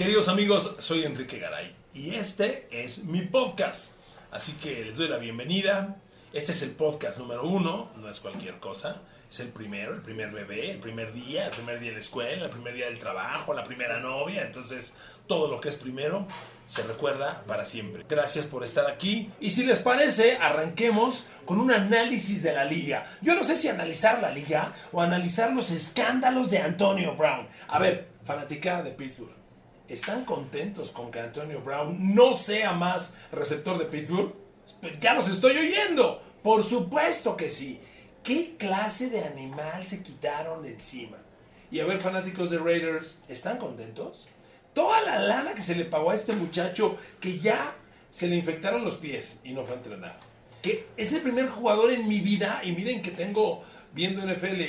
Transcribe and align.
Queridos 0.00 0.28
amigos, 0.28 0.76
soy 0.78 1.04
Enrique 1.04 1.38
Garay 1.38 1.76
y 1.92 2.14
este 2.14 2.66
es 2.70 3.04
mi 3.04 3.20
podcast. 3.20 3.96
Así 4.30 4.52
que 4.52 4.82
les 4.82 4.96
doy 4.96 5.08
la 5.08 5.18
bienvenida. 5.18 6.00
Este 6.32 6.52
es 6.52 6.62
el 6.62 6.70
podcast 6.70 7.18
número 7.18 7.46
uno, 7.46 7.90
no 7.98 8.08
es 8.08 8.18
cualquier 8.20 8.58
cosa. 8.60 9.02
Es 9.30 9.40
el 9.40 9.48
primero, 9.48 9.92
el 9.92 10.00
primer 10.00 10.30
bebé, 10.30 10.70
el 10.70 10.78
primer 10.78 11.12
día, 11.12 11.44
el 11.44 11.50
primer 11.50 11.80
día 11.80 11.90
de 11.90 11.96
la 11.96 12.00
escuela, 12.00 12.44
el 12.46 12.50
primer 12.50 12.72
día 12.76 12.86
del 12.86 12.98
trabajo, 12.98 13.52
la 13.52 13.62
primera 13.62 14.00
novia. 14.00 14.40
Entonces, 14.40 14.94
todo 15.26 15.48
lo 15.48 15.60
que 15.60 15.68
es 15.68 15.76
primero 15.76 16.26
se 16.66 16.82
recuerda 16.82 17.44
para 17.46 17.66
siempre. 17.66 18.06
Gracias 18.08 18.46
por 18.46 18.64
estar 18.64 18.86
aquí. 18.86 19.30
Y 19.38 19.50
si 19.50 19.66
les 19.66 19.80
parece, 19.80 20.38
arranquemos 20.38 21.24
con 21.44 21.60
un 21.60 21.72
análisis 21.72 22.42
de 22.42 22.54
la 22.54 22.64
liga. 22.64 23.04
Yo 23.20 23.34
no 23.34 23.44
sé 23.44 23.54
si 23.54 23.68
analizar 23.68 24.22
la 24.22 24.30
liga 24.30 24.72
o 24.92 25.02
analizar 25.02 25.52
los 25.52 25.70
escándalos 25.70 26.50
de 26.50 26.60
Antonio 26.60 27.16
Brown. 27.16 27.46
A 27.68 27.78
ver, 27.78 28.08
fanática 28.24 28.82
de 28.82 28.92
Pittsburgh. 28.92 29.39
¿Están 29.90 30.24
contentos 30.24 30.92
con 30.92 31.10
que 31.10 31.18
Antonio 31.18 31.62
Brown 31.62 32.14
no 32.14 32.32
sea 32.32 32.74
más 32.74 33.14
receptor 33.32 33.76
de 33.76 33.86
Pittsburgh? 33.86 34.32
Ya 35.00 35.14
los 35.14 35.28
estoy 35.28 35.58
oyendo. 35.58 36.22
Por 36.44 36.62
supuesto 36.62 37.34
que 37.34 37.50
sí. 37.50 37.80
¿Qué 38.22 38.54
clase 38.56 39.10
de 39.10 39.24
animal 39.24 39.84
se 39.84 40.00
quitaron 40.00 40.64
encima? 40.64 41.16
Y 41.72 41.80
a 41.80 41.86
ver, 41.86 42.00
fanáticos 42.00 42.50
de 42.50 42.58
Raiders, 42.58 43.18
¿están 43.26 43.58
contentos? 43.58 44.28
Toda 44.74 45.00
la 45.00 45.18
lana 45.18 45.54
que 45.54 45.62
se 45.62 45.74
le 45.74 45.84
pagó 45.84 46.12
a 46.12 46.14
este 46.14 46.34
muchacho 46.34 46.96
que 47.18 47.40
ya 47.40 47.74
se 48.12 48.28
le 48.28 48.36
infectaron 48.36 48.84
los 48.84 48.94
pies 48.94 49.40
y 49.42 49.54
no 49.54 49.64
fue 49.64 49.74
a 49.74 49.78
entrenar. 49.78 50.20
Que 50.62 50.86
es 50.96 51.12
el 51.12 51.20
primer 51.20 51.48
jugador 51.48 51.90
en 51.90 52.06
mi 52.06 52.20
vida, 52.20 52.60
y 52.62 52.70
miren 52.72 53.02
que 53.02 53.10
tengo 53.10 53.64
viendo 53.92 54.24
NFL, 54.24 54.62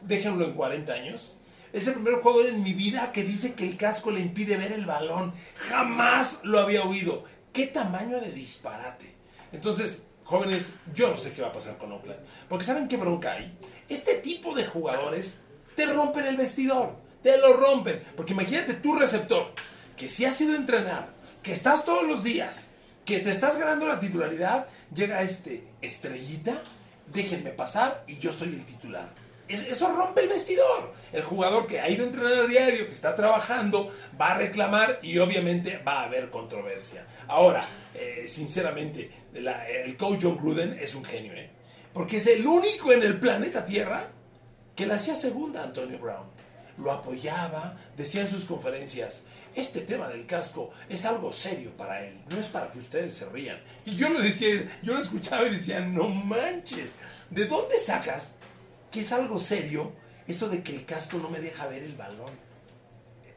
déjenlo 0.00 0.44
en 0.46 0.52
40 0.54 0.92
años, 0.92 1.36
es 1.74 1.88
el 1.88 1.94
primer 1.94 2.20
jugador 2.20 2.46
en 2.46 2.62
mi 2.62 2.72
vida 2.72 3.10
que 3.10 3.24
dice 3.24 3.54
que 3.54 3.68
el 3.68 3.76
casco 3.76 4.12
le 4.12 4.20
impide 4.20 4.56
ver 4.56 4.70
el 4.70 4.86
balón. 4.86 5.34
Jamás 5.56 6.40
lo 6.44 6.60
había 6.60 6.84
oído. 6.84 7.24
¿Qué 7.52 7.66
tamaño 7.66 8.20
de 8.20 8.30
disparate? 8.30 9.16
Entonces, 9.50 10.04
jóvenes, 10.22 10.74
yo 10.94 11.10
no 11.10 11.18
sé 11.18 11.32
qué 11.32 11.42
va 11.42 11.48
a 11.48 11.52
pasar 11.52 11.76
con 11.76 11.90
Oakland. 11.90 12.20
Porque 12.48 12.64
¿saben 12.64 12.86
qué 12.86 12.96
bronca 12.96 13.32
hay? 13.32 13.58
Este 13.88 14.14
tipo 14.14 14.54
de 14.54 14.64
jugadores 14.64 15.40
te 15.74 15.86
rompen 15.86 16.26
el 16.26 16.36
vestidor. 16.36 16.94
Te 17.24 17.38
lo 17.38 17.54
rompen. 17.56 18.00
Porque 18.14 18.34
imagínate 18.34 18.74
tu 18.74 18.94
receptor, 18.94 19.52
que 19.96 20.08
si 20.08 20.24
has 20.24 20.40
ido 20.40 20.52
a 20.52 20.58
entrenar, 20.58 21.12
que 21.42 21.50
estás 21.50 21.84
todos 21.84 22.06
los 22.06 22.22
días, 22.22 22.70
que 23.04 23.18
te 23.18 23.30
estás 23.30 23.58
ganando 23.58 23.88
la 23.88 23.98
titularidad, 23.98 24.68
llega 24.94 25.22
este 25.22 25.66
estrellita, 25.80 26.62
déjenme 27.12 27.50
pasar 27.50 28.04
y 28.06 28.18
yo 28.18 28.30
soy 28.30 28.50
el 28.50 28.64
titular 28.64 29.23
eso 29.48 29.92
rompe 29.92 30.22
el 30.22 30.28
vestidor. 30.28 30.92
El 31.12 31.22
jugador 31.22 31.66
que 31.66 31.80
ha 31.80 31.88
ido 31.88 32.04
a 32.04 32.06
entrenar 32.06 32.32
a 32.32 32.46
diario, 32.46 32.86
que 32.86 32.92
está 32.92 33.14
trabajando, 33.14 33.92
va 34.20 34.32
a 34.32 34.38
reclamar 34.38 34.98
y 35.02 35.18
obviamente 35.18 35.78
va 35.78 36.00
a 36.00 36.04
haber 36.04 36.30
controversia. 36.30 37.06
Ahora, 37.28 37.68
eh, 37.94 38.24
sinceramente, 38.26 39.10
el 39.34 39.96
coach 39.96 40.20
John 40.22 40.38
Gruden 40.38 40.76
es 40.80 40.94
un 40.94 41.04
genio, 41.04 41.32
¿eh? 41.34 41.50
porque 41.92 42.16
es 42.16 42.26
el 42.26 42.46
único 42.46 42.92
en 42.92 43.02
el 43.02 43.18
planeta 43.20 43.64
Tierra 43.64 44.08
que 44.74 44.86
le 44.86 44.94
hacía 44.94 45.14
segunda 45.14 45.60
a 45.60 45.64
Antonio 45.64 45.98
Brown. 45.98 46.32
Lo 46.78 46.90
apoyaba, 46.90 47.76
decía 47.96 48.22
en 48.22 48.30
sus 48.30 48.46
conferencias, 48.46 49.22
este 49.54 49.82
tema 49.82 50.08
del 50.08 50.26
casco 50.26 50.72
es 50.88 51.04
algo 51.04 51.32
serio 51.32 51.70
para 51.76 52.04
él, 52.04 52.18
no 52.28 52.40
es 52.40 52.48
para 52.48 52.68
que 52.72 52.80
ustedes 52.80 53.14
se 53.14 53.26
rían. 53.26 53.62
Y 53.86 53.94
yo 53.94 54.08
lo 54.08 54.20
decía, 54.20 54.48
yo 54.82 54.94
lo 54.94 55.00
escuchaba 55.00 55.46
y 55.46 55.50
decía, 55.50 55.78
no 55.80 56.08
manches, 56.08 56.96
¿de 57.30 57.46
dónde 57.46 57.76
sacas 57.76 58.34
que 58.94 59.00
es 59.00 59.10
algo 59.10 59.40
serio 59.40 59.90
eso 60.28 60.48
de 60.48 60.62
que 60.62 60.70
el 60.70 60.84
casco 60.84 61.18
no 61.18 61.28
me 61.28 61.40
deja 61.40 61.66
ver 61.66 61.82
el 61.82 61.96
balón. 61.96 62.32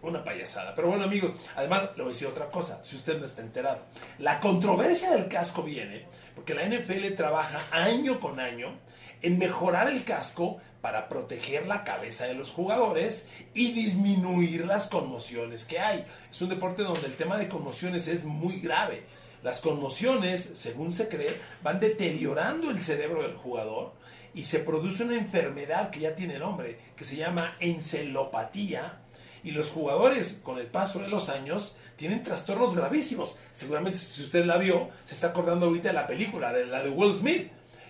Una 0.03 0.23
payasada. 0.23 0.75
Pero 0.75 0.89
bueno, 0.89 1.05
amigos, 1.05 1.35
además 1.55 1.89
le 1.95 2.03
voy 2.03 2.11
a 2.11 2.13
decir 2.13 2.27
otra 2.27 2.51
cosa, 2.51 2.81
si 2.83 2.95
usted 2.95 3.17
no 3.17 3.25
está 3.25 3.41
enterado. 3.41 3.83
La 4.19 4.39
controversia 4.39 5.09
del 5.09 5.27
casco 5.27 5.63
viene 5.63 6.05
porque 6.35 6.53
la 6.53 6.63
NFL 6.63 7.15
trabaja 7.15 7.67
año 7.71 8.19
con 8.19 8.39
año 8.39 8.77
en 9.23 9.39
mejorar 9.39 9.89
el 9.89 10.03
casco 10.03 10.57
para 10.79 11.09
proteger 11.09 11.65
la 11.65 11.83
cabeza 11.83 12.27
de 12.27 12.35
los 12.35 12.51
jugadores 12.51 13.27
y 13.55 13.71
disminuir 13.71 14.67
las 14.67 14.85
conmociones 14.85 15.65
que 15.65 15.79
hay. 15.79 16.05
Es 16.29 16.39
un 16.39 16.49
deporte 16.49 16.83
donde 16.83 17.07
el 17.07 17.15
tema 17.15 17.35
de 17.35 17.49
conmociones 17.49 18.07
es 18.07 18.25
muy 18.25 18.59
grave. 18.59 19.03
Las 19.41 19.59
conmociones, 19.59 20.39
según 20.53 20.91
se 20.91 21.07
cree, 21.07 21.41
van 21.63 21.79
deteriorando 21.79 22.69
el 22.69 22.79
cerebro 22.79 23.23
del 23.23 23.33
jugador 23.33 23.96
y 24.37 24.43
se 24.43 24.59
produce 24.59 25.03
una 25.03 25.15
enfermedad 25.15 25.89
que 25.89 26.01
ya 26.01 26.13
tiene 26.13 26.37
nombre, 26.37 26.77
que 26.95 27.03
se 27.03 27.15
llama 27.15 27.57
encelopatía, 27.59 28.99
y 29.43 29.49
los 29.49 29.71
jugadores 29.71 30.41
con 30.43 30.59
el 30.59 30.67
paso 30.67 30.99
de 30.99 31.09
los 31.09 31.29
años 31.29 31.75
tienen 31.95 32.21
trastornos 32.21 32.75
gravísimos. 32.75 33.39
Seguramente 33.51 33.97
si 33.97 34.21
usted 34.21 34.45
la 34.45 34.57
vio, 34.57 34.89
se 35.05 35.15
está 35.15 35.29
acordando 35.29 35.65
ahorita 35.65 35.87
de 35.87 35.95
la 35.95 36.05
película, 36.05 36.53
de 36.53 36.67
la 36.67 36.83
de 36.83 36.91
Will 36.91 37.15
Smith, 37.15 37.49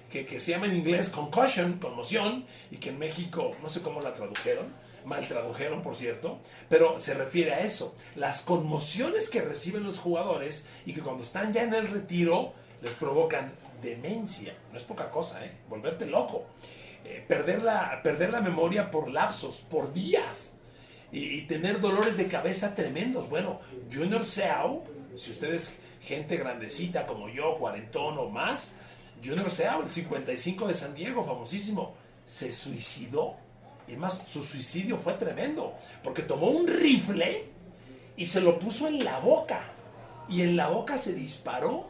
que, 0.10 0.26
que 0.26 0.40
se 0.40 0.52
llama 0.52 0.68
en 0.68 0.78
inglés 0.78 1.10
concussion, 1.10 1.80
conmoción, 1.80 2.46
y 2.72 2.78
que 2.78 2.90
en 2.90 3.00
México 3.00 3.54
no 3.62 3.68
sé 3.68 3.82
cómo 3.82 4.00
la 4.00 4.14
tradujeron, 4.14 4.74
mal 5.04 5.28
tradujeron 5.28 5.82
por 5.82 5.98
cierto, 5.98 6.40
pero 6.70 6.98
se 7.02 7.14
refiere 7.14 7.56
a 7.56 7.60
eso, 7.60 7.94
las 8.16 8.40
conmociones 8.40 9.30
que 9.30 9.42
reciben 9.42 9.84
los 9.84 10.00
jugadores 10.00 10.66
y 10.86 10.94
que 10.94 11.02
cuando 11.02 11.26
están 11.26 11.52
ya 11.52 11.64
en 11.64 11.74
el 11.74 11.90
retiro 11.90 12.54
les 12.82 12.94
provocan 12.94 13.52
demencia, 13.82 14.56
no 14.72 14.78
es 14.78 14.84
poca 14.84 15.10
cosa, 15.10 15.44
¿eh? 15.46 15.52
volverte 15.70 16.06
loco, 16.06 16.46
eh, 17.06 17.24
perder, 17.28 17.62
la, 17.62 18.02
perder 18.04 18.32
la 18.32 18.42
memoria 18.42 18.92
por 18.92 19.10
lapsos, 19.10 19.64
por 19.70 19.94
días, 19.94 20.54
y, 21.12 21.42
tener 21.44 21.80
dolores 21.80 22.18
de 22.18 22.28
cabeza 22.28 22.76
tremendos. 22.76 23.30
Bueno, 23.30 23.62
Junior 23.92 24.26
Seau, 24.26 24.84
si 25.16 25.32
usted 25.32 25.54
es 25.54 25.80
gente 26.02 26.36
grandecita 26.36 27.06
como 27.06 27.30
yo, 27.30 27.58
cuarentón 27.58 28.18
o 28.18 28.30
más, 28.30 28.74
Junior 29.24 29.50
Seau, 29.50 29.82
el 29.84 29.90
55 29.90 30.68
de 30.68 30.74
San 30.74 30.96
Diego, 30.96 31.24
famosísimo, 31.24 31.96
se 32.26 32.52
suicidó. 32.52 33.36
Y 33.88 33.96
más, 33.96 34.22
su 34.26 34.44
suicidio 34.44 34.98
fue 34.98 35.14
tremendo, 35.14 35.74
porque 36.04 36.24
tomó 36.24 36.50
un 36.50 36.68
rifle 36.68 37.46
y 38.18 38.26
se 38.26 38.42
lo 38.42 38.60
puso 38.60 38.88
en 38.88 39.06
la 39.06 39.20
boca. 39.20 39.62
Y 40.28 40.42
en 40.42 40.58
la 40.58 40.68
boca 40.68 40.98
se 40.98 41.14
disparó 41.14 41.88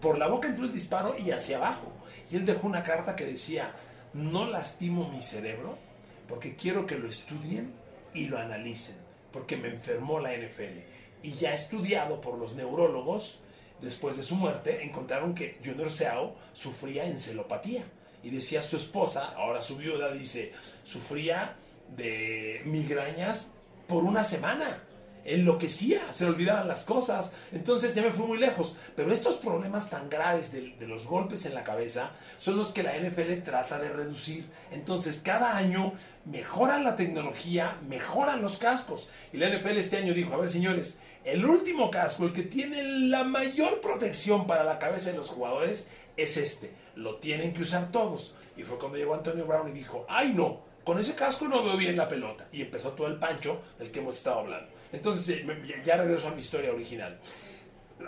por 0.00 0.18
la 0.18 0.26
boca 0.28 0.48
entró 0.48 0.64
el 0.64 0.72
disparo 0.72 1.16
y 1.18 1.30
hacia 1.30 1.56
abajo. 1.56 1.92
Y 2.30 2.36
él 2.36 2.44
dejó 2.44 2.66
una 2.66 2.82
carta 2.82 3.16
que 3.16 3.24
decía, 3.24 3.74
no 4.12 4.46
lastimo 4.46 5.08
mi 5.08 5.22
cerebro 5.22 5.78
porque 6.26 6.56
quiero 6.56 6.86
que 6.86 6.98
lo 6.98 7.08
estudien 7.08 7.72
y 8.12 8.26
lo 8.26 8.38
analicen, 8.38 8.96
porque 9.32 9.56
me 9.56 9.68
enfermó 9.68 10.20
la 10.20 10.34
NFL. 10.36 10.78
Y 11.22 11.32
ya 11.32 11.52
estudiado 11.52 12.20
por 12.20 12.38
los 12.38 12.54
neurólogos, 12.54 13.40
después 13.80 14.16
de 14.16 14.22
su 14.22 14.36
muerte, 14.36 14.84
encontraron 14.84 15.34
que 15.34 15.58
Junior 15.64 15.90
Seau 15.90 16.34
sufría 16.52 17.06
encelopatía. 17.06 17.84
Y 18.22 18.30
decía 18.30 18.62
su 18.62 18.76
esposa, 18.76 19.34
ahora 19.36 19.60
su 19.60 19.76
viuda, 19.76 20.10
dice, 20.10 20.52
sufría 20.82 21.56
de 21.94 22.62
migrañas 22.64 23.52
por 23.86 24.04
una 24.04 24.24
semana 24.24 24.82
enloquecía, 25.24 26.12
se 26.12 26.24
le 26.24 26.30
olvidaban 26.30 26.68
las 26.68 26.84
cosas, 26.84 27.32
entonces 27.52 27.94
ya 27.94 28.02
me 28.02 28.12
fui 28.12 28.26
muy 28.26 28.38
lejos. 28.38 28.76
Pero 28.94 29.12
estos 29.12 29.36
problemas 29.36 29.90
tan 29.90 30.08
graves 30.08 30.52
de, 30.52 30.74
los 30.86 31.06
golpes 31.06 31.46
en 31.46 31.54
la 31.54 31.64
cabeza 31.64 32.10
son 32.36 32.56
los 32.56 32.72
que 32.72 32.82
la 32.82 32.98
NFL 32.98 33.42
trata 33.42 33.78
de 33.78 33.88
reducir. 33.88 34.46
Entonces 34.70 35.20
cada 35.24 35.56
año 35.56 35.92
mejoran 36.24 36.84
la 36.84 36.96
tecnología, 36.96 37.78
mejoran 37.88 38.42
los 38.42 38.58
cascos. 38.58 39.08
Y 39.32 39.38
la 39.38 39.48
NFL 39.48 39.78
este 39.78 39.96
año 39.96 40.14
dijo, 40.14 40.34
a 40.34 40.38
ver 40.38 40.48
señores, 40.48 40.98
el 41.24 41.44
último 41.44 41.90
casco, 41.90 42.24
el 42.24 42.32
que 42.32 42.42
tiene 42.42 42.82
la 43.08 43.24
mayor 43.24 43.80
protección 43.80 44.46
para 44.46 44.64
la 44.64 44.78
cabeza 44.78 45.10
de 45.10 45.16
los 45.16 45.30
jugadores, 45.30 45.88
es 46.16 46.36
este. 46.36 46.72
Lo 46.94 47.16
tienen 47.16 47.54
que 47.54 47.62
usar 47.62 47.90
todos. 47.90 48.34
Y 48.56 48.62
fue 48.62 48.78
cuando 48.78 48.98
llegó 48.98 49.14
Antonio 49.14 49.46
Brown 49.46 49.68
y 49.68 49.72
dijo, 49.72 50.06
ay 50.08 50.32
no, 50.32 50.60
con 50.84 50.98
ese 50.98 51.14
casco 51.14 51.48
no 51.48 51.64
veo 51.64 51.76
bien 51.76 51.96
la 51.96 52.08
pelota. 52.08 52.46
Y 52.52 52.62
empezó 52.62 52.90
todo 52.90 53.06
el 53.06 53.16
pancho 53.16 53.62
del 53.78 53.90
que 53.90 54.00
hemos 54.00 54.16
estado 54.16 54.40
hablando. 54.40 54.68
Entonces, 54.92 55.28
eh, 55.38 55.82
ya 55.84 55.96
regreso 55.96 56.28
a 56.28 56.32
mi 56.32 56.40
historia 56.40 56.72
original. 56.72 57.18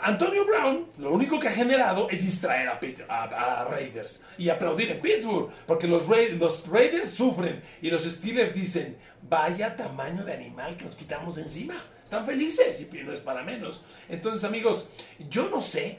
Antonio 0.03 0.45
Brown 0.45 0.87
lo 0.99 1.13
único 1.13 1.39
que 1.39 1.49
ha 1.49 1.53
generado 1.53 2.09
es 2.11 2.21
distraer 2.21 2.69
a, 2.69 3.65
Raiders 3.71 4.21
y 4.37 4.49
aplaudir 4.49 4.91
en 4.91 5.01
Pittsburgh, 5.01 5.51
porque 5.67 5.87
los, 5.87 6.05
los 6.39 6.69
Raiders 6.69 7.11
sufren 7.11 7.63
y 7.81 7.91
los 7.91 8.03
Steelers 8.03 8.55
dicen, 8.55 8.97
vaya 9.23 9.77
tamaño 9.77 10.25
de 10.25 10.35
animal 10.35 10.77
que 10.77 10.85
nos 10.85 10.97
quitamos 10.97 11.37
de 11.37 11.43
encima. 11.43 11.83
Están 12.03 12.27
felices 12.27 12.87
y 12.93 13.05
no 13.05 13.13
es 13.13 13.21
para 13.21 13.43
menos. 13.43 13.85
Entonces 14.09 14.45
amigos, 14.45 14.89
yo 15.31 15.49
no 15.49 15.61
sé 15.61 15.99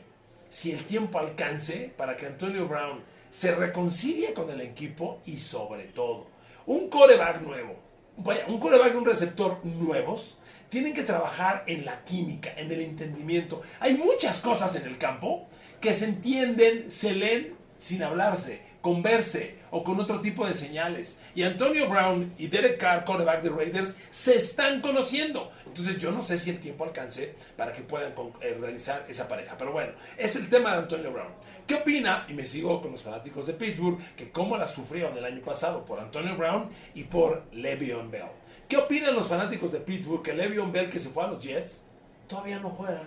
si 0.50 0.72
el 0.72 0.84
tiempo 0.86 1.20
alcance 1.20 1.92
para 1.98 2.16
que 2.16 2.28
Antonio 2.28 2.68
Brown 2.68 3.02
se 3.30 3.54
reconcilie 3.54 4.34
con 4.34 4.50
el 4.50 4.62
equipo 4.62 5.22
y 5.26 5.40
sobre 5.40 5.86
todo 5.86 6.28
un 6.68 6.90
coreback 6.90 7.42
nuevo, 7.42 7.76
vaya, 8.18 8.46
un 8.48 8.60
coreback 8.60 8.94
y 8.94 8.98
un 8.98 9.06
receptor 9.06 9.66
nuevos 9.66 10.38
tienen 10.70 10.94
que 10.94 11.04
trabajar 11.04 11.64
en 11.66 11.86
la 11.86 12.04
química, 12.04 12.54
en 12.58 12.72
el 12.72 12.82
entendimiento. 12.82 13.62
Hay 13.80 13.96
muchas 13.96 14.42
cosas 14.42 14.76
en 14.76 14.86
el 14.86 14.98
campo 14.98 15.48
que 15.82 15.94
se 15.94 16.06
entienden, 16.06 16.92
se 16.92 17.14
leen 17.14 17.56
sin 17.78 18.04
hablarse, 18.04 18.62
con 18.88 19.04
verse 19.04 19.58
o 19.70 19.84
con 19.84 20.00
otro 20.00 20.22
tipo 20.22 20.48
de 20.48 20.54
señales. 20.54 21.18
Y 21.36 21.44
Antonio 21.44 21.90
Brown 21.90 22.34
y 22.38 22.48
Derek 22.48 22.78
Carr, 22.78 23.04
quarterback 23.04 23.42
de 23.42 23.50
Raiders, 23.50 23.98
se 24.10 24.38
están 24.38 24.80
conociendo. 24.80 25.52
Entonces 25.66 25.98
yo 26.00 26.14
no 26.14 26.22
sé 26.22 26.38
si 26.38 26.52
el 26.52 26.62
tiempo 26.62 26.86
alcance 26.86 27.36
para 27.58 27.74
que 27.74 27.82
puedan 27.82 28.14
eh, 28.40 28.58
realizar 28.58 29.06
esa 29.10 29.28
pareja. 29.28 29.58
Pero 29.58 29.74
bueno, 29.74 29.92
es 30.18 30.38
el 30.38 30.48
tema 30.48 30.72
de 30.72 30.78
Antonio 30.78 31.12
Brown. 31.12 31.34
¿Qué 31.68 31.76
opina? 31.76 32.26
Y 32.30 32.34
me 32.34 32.48
sigo 32.48 32.82
con 32.82 32.94
los 32.94 33.04
fanáticos 33.04 33.46
de 33.46 33.56
Pittsburgh, 33.56 34.00
que 34.16 34.32
cómo 34.32 34.56
la 34.56 34.68
sufrieron 34.68 35.18
el 35.18 35.26
año 35.26 35.42
pasado 35.42 35.84
por 35.84 36.00
Antonio 36.00 36.38
Brown 36.38 36.70
y 36.96 37.04
por 37.04 37.44
Le'Veon 37.52 38.10
Bell. 38.10 38.32
¿Qué 38.70 38.78
opinan 38.78 39.16
los 39.16 39.28
fanáticos 39.28 39.74
de 39.74 39.82
Pittsburgh 39.82 40.24
que 40.24 40.34
Le'Veon 40.34 40.72
Bell 40.72 40.88
que 40.88 41.02
se 41.02 41.10
fue 41.10 41.26
a 41.26 41.28
los 41.28 41.44
Jets 41.44 41.82
todavía 42.30 42.60
no 42.60 42.70
juega? 42.70 43.04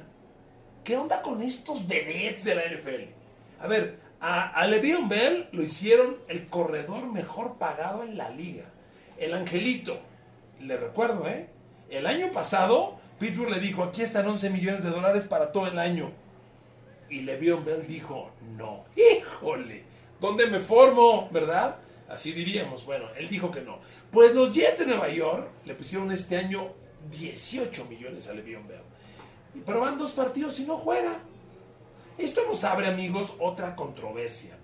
¿Qué 0.85 0.99
onda 0.99 1.23
con 1.23 1.41
estos 1.41 1.89
vedettes 1.89 2.45
de 2.45 2.55
la 2.55 2.65
NFL? 2.65 3.21
A 3.61 3.67
ver, 3.67 4.10
a, 4.21 4.63
a 4.63 4.67
Bell 4.67 5.49
lo 5.53 5.63
hicieron 5.63 6.19
el 6.29 6.49
corredor 6.49 7.07
mejor 7.07 7.57
pagado 7.57 8.03
en 8.03 8.19
la 8.19 8.31
liga. 8.31 8.65
El 9.19 9.35
angelito, 9.35 10.01
le 10.61 10.77
recuerdo, 10.77 11.27
¿eh? 11.27 11.49
El 11.89 12.07
año 12.07 12.31
pasado, 12.33 12.99
Pittsburgh 13.19 13.51
le 13.51 13.61
dijo, 13.61 13.83
aquí 13.83 14.03
están 14.03 14.27
11 14.27 14.51
millones 14.51 14.85
de 14.85 14.91
dólares 14.91 15.25
para 15.25 15.53
todo 15.53 15.67
el 15.67 15.79
año. 15.79 16.13
Y 17.09 17.23
Le'Veon 17.23 17.65
Bell 17.65 17.87
dijo, 17.87 18.31
no, 18.57 18.85
híjole, 18.97 19.85
¿dónde 20.21 20.47
me 20.47 20.61
formo? 20.61 21.29
¿Verdad? 21.33 21.77
Así 22.09 22.33
diríamos. 22.33 22.85
Bueno, 22.85 23.07
él 23.17 23.29
dijo 23.29 23.51
que 23.51 23.63
no. 23.63 23.79
Pues 24.11 24.35
los 24.35 24.53
Jets 24.53 24.81
de 24.81 24.87
Nueva 24.87 25.09
York 25.09 25.49
le 25.65 25.75
pusieron 25.75 26.11
este 26.11 26.37
año 26.37 26.73
18 27.11 27.85
millones 27.87 28.29
a 28.29 28.35
Le'Veon 28.35 28.67
Bell. 28.67 28.83
Y 29.55 29.61
pero 29.61 29.85
dos 29.97 30.13
partidos 30.13 30.59
y 30.61 30.65
no 30.65 30.77
juega. 30.77 31.21
Esto 32.21 32.43
nos 32.47 32.65
abre, 32.65 32.87
amigos, 32.87 33.35
otra 33.39 33.75
controversia. 33.75 34.55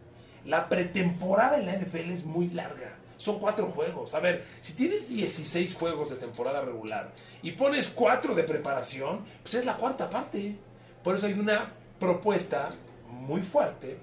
La 0.45 0.69
pretemporada 0.69 1.57
en 1.57 1.65
la 1.65 1.73
NFL 1.73 2.11
es 2.11 2.27
muy 2.27 2.49
larga. 2.51 2.99
Son 3.17 3.39
cuatro 3.39 3.69
juegos. 3.69 4.13
A 4.15 4.21
ver, 4.21 4.45
si 4.61 4.75
tienes 4.75 5.09
16 5.09 5.75
juegos 5.75 6.11
de 6.11 6.17
temporada 6.17 6.61
regular 6.61 7.15
y 7.43 7.53
pones 7.53 7.89
cuatro 7.89 8.35
de 8.35 8.43
preparación, 8.43 9.25
pues 9.43 9.55
es 9.55 9.65
la 9.65 9.79
cuarta 9.79 10.11
parte. 10.11 10.59
Por 11.03 11.17
eso 11.17 11.29
hay 11.29 11.33
una 11.33 11.73
propuesta 11.99 12.75
muy 13.09 13.41
fuerte 13.41 14.01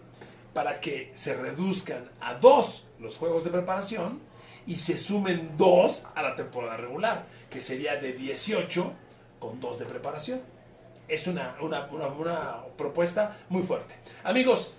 para 0.56 0.80
que 0.80 1.12
se 1.14 1.36
reduzcan 1.36 2.10
a 2.22 2.34
dos 2.34 2.88
los 3.00 3.18
juegos 3.18 3.44
de 3.44 3.52
preparación 3.52 4.20
y 4.66 4.78
se 4.78 4.98
sumen 4.98 5.58
dos 5.60 6.06
a 6.16 6.24
la 6.24 6.36
temporada 6.36 6.78
regular, 6.78 7.28
que 7.52 7.62
sería 7.62 7.98
de 7.98 8.14
18 8.14 8.94
con 9.38 9.60
dos 9.60 9.78
de 9.78 9.86
preparación. 9.86 10.42
Es 11.14 11.28
una, 11.28 11.56
una, 11.62 11.88
propuesta 12.76 13.38
muy 13.50 13.62
fuerte. 13.62 13.94
Amigos, 14.24 14.74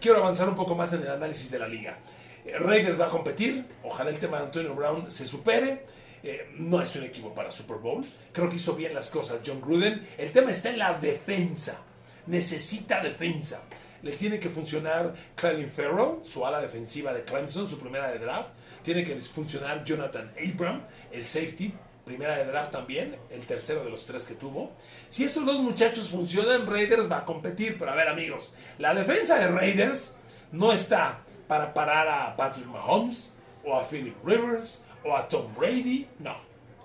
quiero 0.00 0.18
avanzar 0.18 0.48
un 0.48 0.54
poco 0.54 0.76
más 0.76 0.92
en 0.92 1.02
el 1.02 1.10
análisis 1.10 1.50
de 1.50 1.58
la 1.58 1.66
liga. 1.66 1.98
Eh, 2.44 2.56
Raiders 2.58 3.00
va 3.00 3.06
a 3.06 3.08
competir, 3.08 3.66
ojalá 3.82 4.10
el 4.10 4.18
tema 4.20 4.38
de 4.38 4.44
Antonio 4.44 4.72
Brown 4.76 5.10
se 5.10 5.26
supere. 5.26 5.84
Eh, 6.22 6.54
no 6.58 6.80
es 6.80 6.94
un 6.94 7.02
equipo 7.02 7.34
para 7.34 7.50
Super 7.50 7.78
Bowl. 7.78 8.06
Creo 8.30 8.48
que 8.48 8.54
hizo 8.54 8.76
bien 8.76 8.94
las 8.94 9.10
cosas 9.10 9.40
John 9.44 9.60
Gruden. 9.60 10.00
El 10.16 10.30
tema 10.30 10.52
está 10.52 10.70
en 10.70 10.78
la 10.78 10.94
defensa. 10.94 11.82
Necesita 12.26 13.02
defensa 13.02 13.64
le 14.02 14.12
tiene 14.12 14.38
que 14.38 14.48
funcionar 14.48 15.14
Clelin 15.36 15.70
Farrell, 15.70 16.22
su 16.22 16.46
ala 16.46 16.60
defensiva 16.60 17.12
de 17.12 17.24
Clemson, 17.24 17.68
su 17.68 17.78
primera 17.78 18.10
de 18.10 18.18
draft. 18.18 18.50
Tiene 18.82 19.04
que 19.04 19.16
funcionar 19.16 19.84
Jonathan 19.84 20.32
Abram, 20.38 20.82
el 21.12 21.24
safety, 21.24 21.74
primera 22.10 22.36
de 22.36 22.44
draft 22.44 22.72
también, 22.72 23.16
el 23.30 23.46
tercero 23.46 23.84
de 23.84 23.90
los 23.90 24.04
tres 24.04 24.24
que 24.24 24.34
tuvo. 24.34 24.72
Si 25.08 25.22
esos 25.22 25.46
dos 25.46 25.60
muchachos 25.60 26.10
funcionan, 26.10 26.66
Raiders 26.66 27.08
va 27.08 27.18
a 27.18 27.24
competir. 27.24 27.76
Pero 27.78 27.92
a 27.92 27.94
ver, 27.94 28.08
amigos, 28.08 28.52
la 28.78 28.94
defensa 28.94 29.38
de 29.38 29.46
Raiders 29.46 30.16
no 30.50 30.72
está 30.72 31.20
para 31.46 31.72
parar 31.72 32.08
a 32.08 32.36
Patrick 32.36 32.66
Mahomes 32.66 33.34
o 33.64 33.78
a 33.78 33.84
Philip 33.84 34.16
Rivers 34.24 34.82
o 35.04 35.16
a 35.16 35.28
Tom 35.28 35.54
Brady. 35.54 36.08
No, 36.18 36.36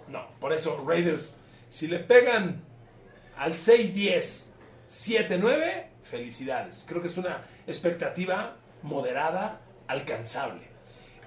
no. 0.10 0.28
Por 0.40 0.54
eso, 0.54 0.84
Raiders, 0.88 1.38
si 1.70 1.88
le 1.88 1.98
pegan 1.98 2.64
al 3.36 3.54
6-10, 3.54 4.50
7-9, 4.88 5.88
felicidades. 6.04 6.86
Creo 6.88 7.02
que 7.02 7.08
es 7.08 7.18
una 7.18 7.42
expectativa 7.66 8.58
moderada, 8.84 9.60
alcanzable. 9.88 10.75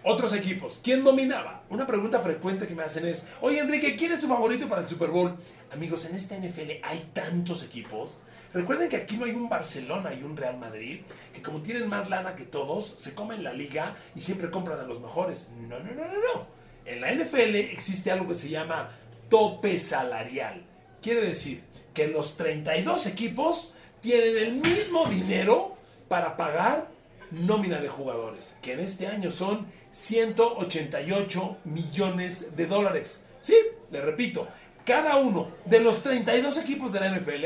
Otros 0.05 0.33
equipos, 0.33 0.81
¿quién 0.83 1.03
dominaba? 1.03 1.65
Una 1.71 1.87
pregunta 1.87 2.21
frecuente 2.21 2.67
que 2.67 2.75
me 2.75 2.85
hacen 2.85 3.05
es, 3.05 3.27
oye 3.41 3.59
Enrique, 3.59 3.97
¿quién 3.97 4.13
es 4.13 4.21
tu 4.21 4.29
favorito 4.29 4.69
para 4.69 4.81
el 4.81 4.87
Super 4.87 5.11
Bowl? 5.11 5.37
Amigos, 5.73 6.07
en 6.07 6.15
esta 6.15 6.37
NFL 6.37 6.83
hay 6.83 7.11
tantos 7.13 7.65
equipos. 7.65 8.23
Recuerden 8.55 8.89
que 8.89 8.97
aquí 8.97 9.17
no 9.17 9.27
hay 9.27 9.33
un 9.33 9.49
Barcelona 9.49 10.15
y 10.15 10.23
un 10.23 10.37
Real 10.37 10.57
Madrid, 10.57 11.01
que 11.35 11.43
como 11.43 11.61
tienen 11.61 11.89
más 11.89 12.09
lana 12.09 12.35
que 12.35 12.45
todos, 12.45 12.95
se 12.97 13.15
comen 13.15 13.43
la 13.43 13.53
liga 13.53 13.95
y 14.15 14.21
siempre 14.21 14.51
compran 14.51 14.81
a 14.81 14.85
los 14.85 15.01
mejores. 15.01 15.49
No, 15.69 15.79
no, 15.81 15.93
no, 15.93 16.05
no, 16.05 16.35
no. 16.35 16.47
En 16.87 17.01
la 17.01 17.13
NFL 17.13 17.57
existe 17.57 18.11
algo 18.11 18.29
que 18.29 18.35
se 18.35 18.49
llama 18.49 18.89
tope 19.29 19.79
salarial. 19.79 20.65
Quiere 21.03 21.21
decir 21.21 21.63
que 21.93 22.09
los 22.09 22.37
32 22.37 23.07
equipos 23.07 23.75
tienen 24.01 24.37
el 24.39 24.55
mismo 24.55 25.07
dinero 25.07 25.77
para 26.09 26.37
pagar 26.37 26.89
nómina 27.31 27.81
de 27.81 27.89
jugadores, 27.89 28.57
que 28.63 28.73
en 28.73 28.81
este 28.81 29.07
año 29.07 29.31
son 29.31 29.67
188 29.91 31.59
millones 31.65 32.57
de 32.57 32.67
dólares. 32.67 33.25
Sí, 33.41 33.57
le 33.91 34.01
repito, 34.01 34.49
cada 34.85 35.17
uno 35.17 35.51
de 35.65 35.81
los 35.81 36.03
32 36.03 36.59
equipos 36.59 36.93
de 36.93 37.01
la 37.01 37.11
NFL 37.11 37.45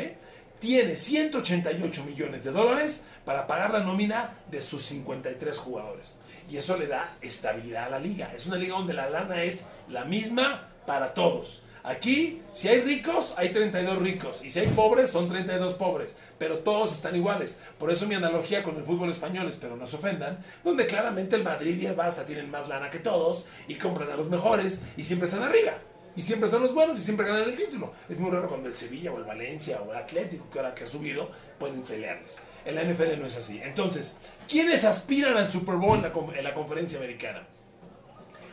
tiene 0.58 0.94
188 0.94 2.04
millones 2.04 2.44
de 2.44 2.52
dólares 2.52 3.02
para 3.24 3.48
pagar 3.48 3.72
la 3.72 3.80
nómina 3.80 4.30
de 4.50 4.62
sus 4.62 4.82
53 4.86 5.58
jugadores. 5.58 6.20
Y 6.48 6.56
eso 6.56 6.76
le 6.76 6.86
da 6.86 7.16
estabilidad 7.20 7.86
a 7.86 7.90
la 7.90 7.98
liga. 7.98 8.30
Es 8.32 8.46
una 8.46 8.56
liga 8.56 8.76
donde 8.76 8.94
la 8.94 9.10
lana 9.10 9.42
es 9.42 9.66
la 9.88 10.04
misma 10.04 10.68
para 10.86 11.14
todos. 11.14 11.62
Aquí, 11.84 12.40
si 12.52 12.68
hay 12.68 12.80
ricos, 12.80 13.34
hay 13.36 13.48
32 13.48 13.98
ricos. 13.98 14.44
Y 14.44 14.50
si 14.50 14.60
hay 14.60 14.68
pobres, 14.68 15.10
son 15.10 15.28
32 15.28 15.74
pobres. 15.74 16.16
Pero 16.38 16.58
todos 16.58 16.92
están 16.92 17.16
iguales. 17.16 17.58
Por 17.78 17.90
eso 17.90 18.06
mi 18.06 18.14
analogía 18.14 18.62
con 18.62 18.76
el 18.76 18.84
fútbol 18.84 19.10
español, 19.10 19.48
espero 19.48 19.76
no 19.76 19.86
se 19.86 19.96
ofendan, 19.96 20.38
donde 20.62 20.86
claramente 20.86 21.34
el 21.34 21.42
Madrid 21.42 21.80
y 21.80 21.86
el 21.86 21.96
Barça 21.96 22.24
tienen 22.24 22.50
más 22.50 22.68
lana 22.68 22.88
que 22.90 23.00
todos 23.00 23.46
y 23.66 23.74
compran 23.76 24.10
a 24.10 24.16
los 24.16 24.28
mejores 24.28 24.82
y 24.96 25.02
siempre 25.02 25.28
están 25.28 25.42
arriba. 25.42 25.78
Y 26.14 26.22
siempre 26.22 26.48
son 26.48 26.62
los 26.62 26.74
buenos 26.74 26.98
y 27.00 27.02
siempre 27.02 27.26
ganan 27.26 27.48
el 27.48 27.56
título. 27.56 27.92
Es 28.08 28.18
muy 28.18 28.30
raro 28.30 28.48
cuando 28.48 28.68
el 28.68 28.74
Sevilla 28.74 29.10
o 29.10 29.18
el 29.18 29.24
Valencia 29.24 29.80
o 29.80 29.90
el 29.90 29.96
Atlético, 29.96 30.48
que 30.50 30.58
ahora 30.58 30.74
que 30.74 30.84
ha 30.84 30.86
subido, 30.86 31.30
pueden 31.58 31.82
pelearles. 31.82 32.42
En 32.64 32.74
la 32.74 32.84
NFL 32.84 33.18
no 33.18 33.26
es 33.26 33.36
así. 33.36 33.60
Entonces, 33.62 34.16
¿quiénes 34.46 34.84
aspiran 34.84 35.36
al 35.36 35.48
Super 35.48 35.76
Bowl 35.76 35.96
en 35.96 36.02
la, 36.02 36.12
en 36.38 36.44
la 36.44 36.54
conferencia 36.54 36.98
americana? 36.98 37.46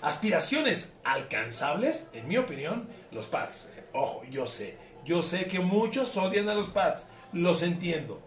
Aspiraciones 0.02 0.94
alcanzables, 1.04 2.08
en 2.14 2.28
mi 2.28 2.38
opinión, 2.38 2.88
los 3.12 3.26
Pats. 3.26 3.70
Ojo, 3.94 4.24
yo 4.30 4.48
sé, 4.48 4.78
yo 5.04 5.22
sé 5.22 5.46
que 5.48 5.60
muchos 5.60 6.16
odian 6.16 6.48
a 6.48 6.56
los 6.56 6.70
Pats, 6.70 7.08
los 7.34 7.64
entiendo. 7.64 8.22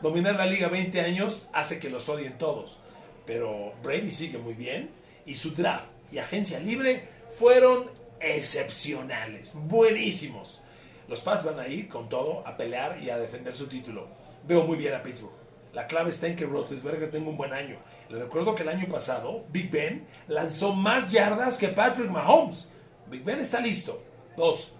Dominar 0.00 0.36
la 0.36 0.46
liga 0.46 0.68
20 0.68 1.00
años 1.00 1.48
hace 1.52 1.78
que 1.78 1.90
los 1.90 2.08
odien 2.08 2.38
todos. 2.38 2.78
Pero 3.26 3.74
Brady 3.82 4.10
sigue 4.10 4.38
muy 4.38 4.54
bien 4.54 4.90
y 5.26 5.34
su 5.34 5.50
draft 5.50 5.88
y 6.10 6.18
agencia 6.18 6.60
libre 6.60 7.06
fueron 7.36 7.90
excepcionales, 8.20 9.52
buenísimos. 9.54 10.60
Los 11.08 11.20
Pats 11.22 11.44
van 11.44 11.58
a 11.58 11.68
ir 11.68 11.88
con 11.88 12.08
todo 12.08 12.46
a 12.46 12.56
pelear 12.56 12.98
y 13.02 13.10
a 13.10 13.18
defender 13.18 13.52
su 13.52 13.66
título. 13.66 14.08
Veo 14.46 14.64
muy 14.64 14.78
bien 14.78 14.94
a 14.94 15.02
Pittsburgh. 15.02 15.37
La 15.72 15.86
clave 15.86 16.10
está 16.10 16.26
en 16.26 16.36
que 16.36 16.46
Roethlisberger 16.46 17.10
tenga 17.10 17.28
un 17.30 17.36
buen 17.36 17.52
año. 17.52 17.78
Le 18.08 18.18
recuerdo 18.18 18.54
que 18.54 18.62
el 18.62 18.68
año 18.70 18.88
pasado 18.88 19.44
Big 19.50 19.70
Ben 19.70 20.06
lanzó 20.26 20.74
más 20.74 21.10
yardas 21.10 21.56
que 21.58 21.68
Patrick 21.68 22.10
Mahomes. 22.10 22.68
Big 23.06 23.24
Ben 23.24 23.38
está 23.38 23.60
listo. 23.60 24.02
Dos. 24.36 24.72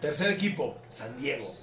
Tercer 0.00 0.30
equipo, 0.30 0.76
San 0.88 1.16
Diego. 1.18 1.54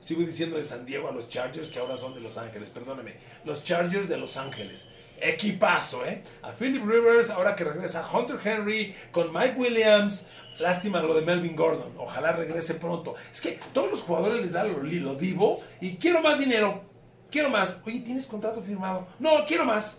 Sigo 0.00 0.22
diciendo 0.22 0.56
de 0.56 0.62
San 0.62 0.86
Diego 0.86 1.08
a 1.08 1.12
los 1.12 1.28
Chargers 1.28 1.70
que 1.70 1.78
ahora 1.78 1.96
son 1.96 2.14
de 2.14 2.20
Los 2.20 2.38
Ángeles. 2.38 2.70
Perdóneme. 2.70 3.16
Los 3.44 3.64
Chargers 3.64 4.08
de 4.08 4.16
Los 4.16 4.36
Ángeles. 4.36 4.88
Equipazo, 5.20 6.04
¿eh? 6.06 6.22
A 6.42 6.52
Philip 6.52 6.84
Rivers, 6.86 7.30
ahora 7.30 7.54
que 7.54 7.64
regresa 7.64 8.06
Hunter 8.06 8.38
Henry, 8.42 8.94
con 9.10 9.32
Mike 9.32 9.56
Williams. 9.56 10.26
Lástima 10.60 11.02
lo 11.02 11.14
de 11.14 11.22
Melvin 11.22 11.56
Gordon. 11.56 11.92
Ojalá 11.98 12.32
regrese 12.32 12.74
pronto. 12.74 13.14
Es 13.32 13.40
que 13.40 13.58
todos 13.72 13.90
los 13.90 14.02
jugadores 14.02 14.40
les 14.40 14.52
dan 14.52 14.72
lo, 14.72 14.82
lo 14.82 15.16
vivo 15.16 15.60
y 15.80 15.96
quiero 15.96 16.22
más 16.22 16.38
dinero. 16.38 16.95
Quiero 17.30 17.50
más. 17.50 17.80
Oye, 17.86 18.00
¿tienes 18.00 18.26
contrato 18.26 18.60
firmado? 18.62 19.06
No, 19.18 19.44
quiero 19.46 19.64
más. 19.64 19.98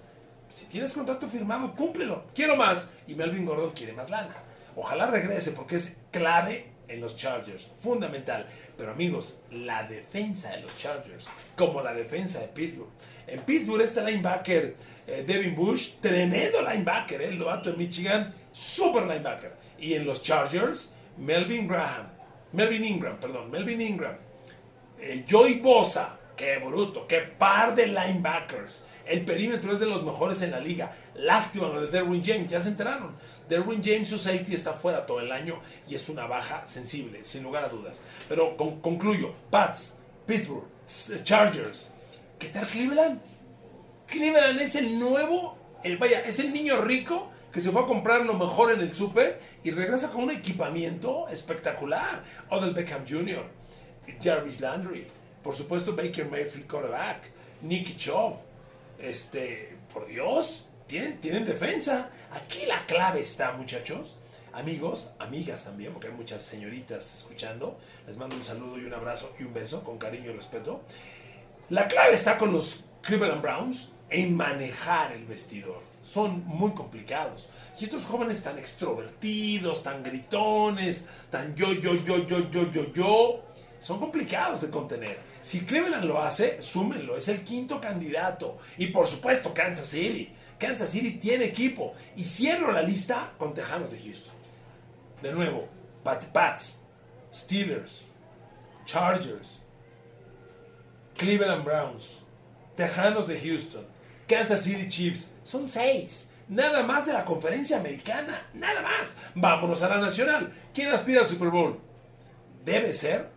Si 0.49 0.65
tienes 0.65 0.93
contrato 0.93 1.27
firmado, 1.27 1.73
cúmplelo. 1.75 2.25
Quiero 2.33 2.55
más. 2.55 2.87
Y 3.07 3.15
Melvin 3.15 3.45
Gordon 3.45 3.71
quiere 3.71 3.93
más 3.93 4.09
lana. 4.09 4.33
Ojalá 4.75 5.07
regrese 5.07 5.51
porque 5.51 5.75
es 5.75 5.97
clave 6.11 6.71
en 6.87 7.01
los 7.01 7.15
Chargers. 7.15 7.69
Fundamental. 7.79 8.47
Pero 8.77 8.91
amigos, 8.91 9.39
la 9.51 9.83
defensa 9.83 10.51
de 10.51 10.61
los 10.61 10.75
Chargers, 10.77 11.25
como 11.55 11.81
la 11.81 11.93
defensa 11.93 12.39
de 12.39 12.47
Pittsburgh. 12.47 12.89
En 13.27 13.41
Pittsburgh 13.41 13.81
este 13.81 14.01
linebacker 14.01 14.75
eh, 15.07 15.23
Devin 15.25 15.55
Bush, 15.55 15.93
tremendo 16.01 16.61
linebacker, 16.61 17.21
eh, 17.21 17.31
novato 17.33 17.71
de 17.71 17.77
Michigan, 17.77 18.33
super 18.51 19.03
linebacker. 19.03 19.55
Y 19.79 19.93
en 19.93 20.05
los 20.05 20.21
Chargers, 20.21 20.91
Melvin 21.17 21.65
Graham, 21.65 22.09
Melvin 22.51 22.83
Ingram, 22.83 23.17
perdón, 23.17 23.49
Melvin 23.49 23.79
Ingram, 23.79 24.17
eh, 24.99 25.25
Joey 25.29 25.61
Bosa, 25.61 26.16
qué 26.37 26.57
bruto, 26.59 27.05
qué 27.07 27.17
par 27.17 27.75
de 27.75 27.87
linebackers. 27.87 28.85
El 29.05 29.25
perímetro 29.25 29.73
es 29.73 29.79
de 29.79 29.87
los 29.87 30.03
mejores 30.03 30.41
en 30.41 30.51
la 30.51 30.59
liga. 30.59 30.93
Lástima 31.15 31.67
lo 31.67 31.81
de 31.81 31.87
Derwin 31.87 32.23
James, 32.23 32.49
ya 32.49 32.59
se 32.59 32.69
enteraron. 32.69 33.15
Derwin 33.49 33.81
James, 33.83 34.07
su 34.07 34.17
safety, 34.17 34.53
está 34.53 34.73
fuera 34.73 35.05
todo 35.05 35.19
el 35.19 35.31
año 35.31 35.59
y 35.89 35.95
es 35.95 36.07
una 36.07 36.27
baja 36.27 36.65
sensible, 36.65 37.25
sin 37.25 37.43
lugar 37.43 37.65
a 37.65 37.69
dudas. 37.69 38.01
Pero 38.29 38.55
concluyo: 38.55 39.33
Pats, 39.49 39.95
Pittsburgh, 40.25 40.67
Chargers. 41.23 41.91
¿Qué 42.39 42.47
tal 42.47 42.67
Cleveland? 42.67 43.19
Cleveland 44.05 44.61
es 44.61 44.75
el 44.75 44.99
nuevo, 44.99 45.57
el, 45.83 45.97
vaya, 45.97 46.21
es 46.21 46.39
el 46.39 46.53
niño 46.53 46.81
rico 46.81 47.31
que 47.51 47.59
se 47.61 47.71
fue 47.71 47.81
a 47.81 47.85
comprar 47.85 48.25
lo 48.25 48.35
mejor 48.35 48.71
en 48.71 48.81
el 48.81 48.93
super 48.93 49.39
y 49.63 49.71
regresa 49.71 50.09
con 50.09 50.23
un 50.23 50.31
equipamiento 50.31 51.27
espectacular. 51.29 52.23
Odell 52.49 52.73
Beckham 52.73 53.05
Jr., 53.07 53.43
Jarvis 54.21 54.61
Landry, 54.61 55.07
por 55.47 55.55
supuesto 55.55 55.95
Baker 55.95 56.29
Mayfield 56.29 56.67
quarterback, 56.67 57.31
Nicky 57.61 57.95
Chubb, 57.95 58.35
este, 58.99 59.77
por 59.93 60.05
Dios, 60.05 60.65
tienen, 60.87 61.21
tienen 61.21 61.45
defensa. 61.45 62.09
Aquí 62.33 62.65
la 62.65 62.85
clave 62.85 63.21
está, 63.21 63.53
muchachos. 63.53 64.17
Amigos, 64.51 65.13
amigas 65.19 65.63
también, 65.63 65.93
porque 65.93 66.09
hay 66.09 66.13
muchas 66.13 66.41
señoritas 66.41 67.13
escuchando. 67.13 67.79
Les 68.05 68.17
mando 68.17 68.35
un 68.35 68.43
saludo 68.43 68.77
y 68.77 68.83
un 68.83 68.93
abrazo 68.93 69.33
y 69.39 69.43
un 69.43 69.53
beso 69.53 69.85
con 69.85 69.97
cariño 69.97 70.31
y 70.31 70.33
respeto. 70.33 70.81
La 71.69 71.87
clave 71.87 72.15
está 72.15 72.37
con 72.37 72.51
los 72.51 72.83
Cleveland 73.01 73.41
Browns 73.41 73.87
en 74.09 74.35
manejar 74.35 75.13
el 75.13 75.25
vestidor. 75.27 75.81
Son 76.01 76.45
muy 76.45 76.71
complicados. 76.71 77.47
Y 77.79 77.85
estos 77.85 78.03
jóvenes 78.03 78.43
tan 78.43 78.59
extrovertidos, 78.59 79.81
tan 79.81 80.03
gritones, 80.03 81.05
tan 81.29 81.55
yo, 81.55 81.71
yo, 81.71 81.93
yo, 81.93 82.27
yo, 82.27 82.51
yo, 82.51 82.69
yo, 82.69 82.93
yo, 82.93 83.47
son 83.79 83.99
complicados 83.99 84.61
de 84.61 84.69
contener. 84.69 85.19
Si 85.41 85.61
Cleveland 85.61 86.05
lo 86.05 86.21
hace, 86.21 86.61
súmenlo, 86.61 87.15
es 87.15 87.27
el 87.27 87.43
quinto 87.43 87.79
candidato. 87.79 88.57
Y 88.77 88.87
por 88.87 89.07
supuesto, 89.07 89.53
Kansas 89.53 89.87
City. 89.87 90.33
Kansas 90.59 90.89
City 90.89 91.11
tiene 91.11 91.45
equipo. 91.45 91.93
Y 92.15 92.25
cierro 92.25 92.71
la 92.71 92.81
lista 92.81 93.33
con 93.37 93.53
Tejanos 93.53 93.91
de 93.91 93.99
Houston. 93.99 94.33
De 95.21 95.31
nuevo, 95.31 95.67
Pats, 96.03 96.79
Steelers, 97.33 98.09
Chargers, 98.85 99.63
Cleveland 101.15 101.63
Browns, 101.63 102.23
Tejanos 102.75 103.27
de 103.27 103.39
Houston, 103.39 103.85
Kansas 104.27 104.61
City 104.61 104.87
Chiefs. 104.87 105.29
Son 105.43 105.67
seis. 105.67 106.29
Nada 106.49 106.83
más 106.83 107.05
de 107.05 107.13
la 107.13 107.25
conferencia 107.25 107.77
americana. 107.77 108.47
Nada 108.53 108.81
más. 108.81 109.17
Vámonos 109.35 109.81
a 109.83 109.89
la 109.89 109.97
nacional. 109.99 110.51
¿Quién 110.73 110.89
aspira 110.89 111.21
al 111.21 111.27
Super 111.27 111.49
Bowl? 111.49 111.79
Debe 112.63 112.93
ser 112.93 113.36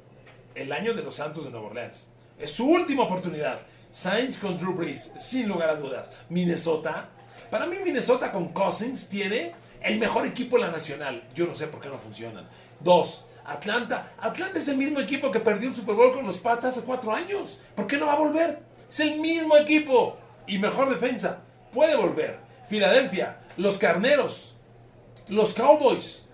el 0.54 0.73
año 0.73 0.95
de 0.95 1.02
los 1.02 1.14
Santos 1.14 1.45
de 1.45 1.50
Nueva 1.50 1.69
Orleans. 1.69 2.09
Es 2.38 2.52
su 2.52 2.66
última 2.69 3.04
oportunidad. 3.04 3.61
Saints 3.90 4.38
con 4.38 4.57
Drew 4.57 4.75
Brees, 4.75 5.11
sin 5.16 5.49
lugar 5.49 5.71
a 5.71 5.76
dudas. 5.76 6.12
Minnesota. 6.28 7.09
Para 7.50 7.66
mí 7.66 7.76
Minnesota 7.85 8.30
con 8.30 8.50
Cousins 8.52 9.09
tiene 9.09 9.52
el 9.83 9.99
mejor 9.99 10.25
equipo 10.25 10.57
en 10.57 10.62
la 10.62 10.71
nacional. 10.71 11.28
Yo 11.35 11.47
no 11.47 11.54
sé 11.54 11.66
por 11.66 11.80
qué 11.80 11.88
no 11.88 11.99
funcionan. 11.99 12.49
Dos, 12.78 13.25
Atlanta. 13.45 14.12
Atlanta 14.21 14.59
es 14.59 14.69
el 14.69 14.76
mismo 14.76 15.00
equipo 15.00 15.30
que 15.30 15.40
perdió 15.40 15.69
el 15.69 15.75
Super 15.75 15.97
Bowl 15.97 16.12
con 16.12 16.26
los 16.26 16.38
Pats 16.38 16.66
hace 16.66 16.83
cuatro 16.83 17.12
años. 17.12 17.59
¿Por 17.75 17.87
qué 17.87 17.99
no 17.99 18.07
va 18.07 18.12
a 18.12 18.19
volver? 18.19 18.61
Es 18.88 19.00
el 19.00 19.21
mismo 19.21 19.57
equipo. 19.57 20.16
Y 20.47 20.59
mejor 20.59 20.88
defensa. 20.88 21.42
Puede 21.73 21.97
volver. 21.97 22.38
Filadelfia. 22.69 23.40
Los 23.57 23.78
Carneros. 23.78 24.54
Los 25.28 25.52
Cowboys. 25.52 26.26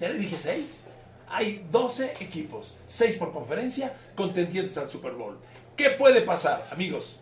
Ya 0.00 0.08
le 0.08 0.18
dije 0.18 0.36
seis. 0.36 0.80
Hay 1.28 1.66
12 1.70 2.14
equipos, 2.20 2.76
6 2.86 3.16
por 3.16 3.32
conferencia, 3.32 3.94
contendientes 4.14 4.76
al 4.78 4.88
Super 4.88 5.12
Bowl. 5.12 5.38
¿Qué 5.76 5.90
puede 5.90 6.20
pasar, 6.22 6.66
amigos? 6.70 7.20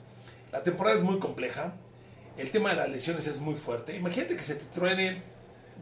La 0.52 0.62
temporada 0.62 0.96
es 0.96 1.02
muy 1.02 1.18
compleja. 1.18 1.72
El 2.36 2.50
tema 2.50 2.70
de 2.70 2.76
las 2.76 2.90
lesiones 2.90 3.26
es 3.26 3.40
muy 3.40 3.54
fuerte. 3.54 3.96
Imagínate 3.96 4.36
que 4.36 4.42
se 4.42 4.56
te 4.56 4.64
truene 4.66 5.22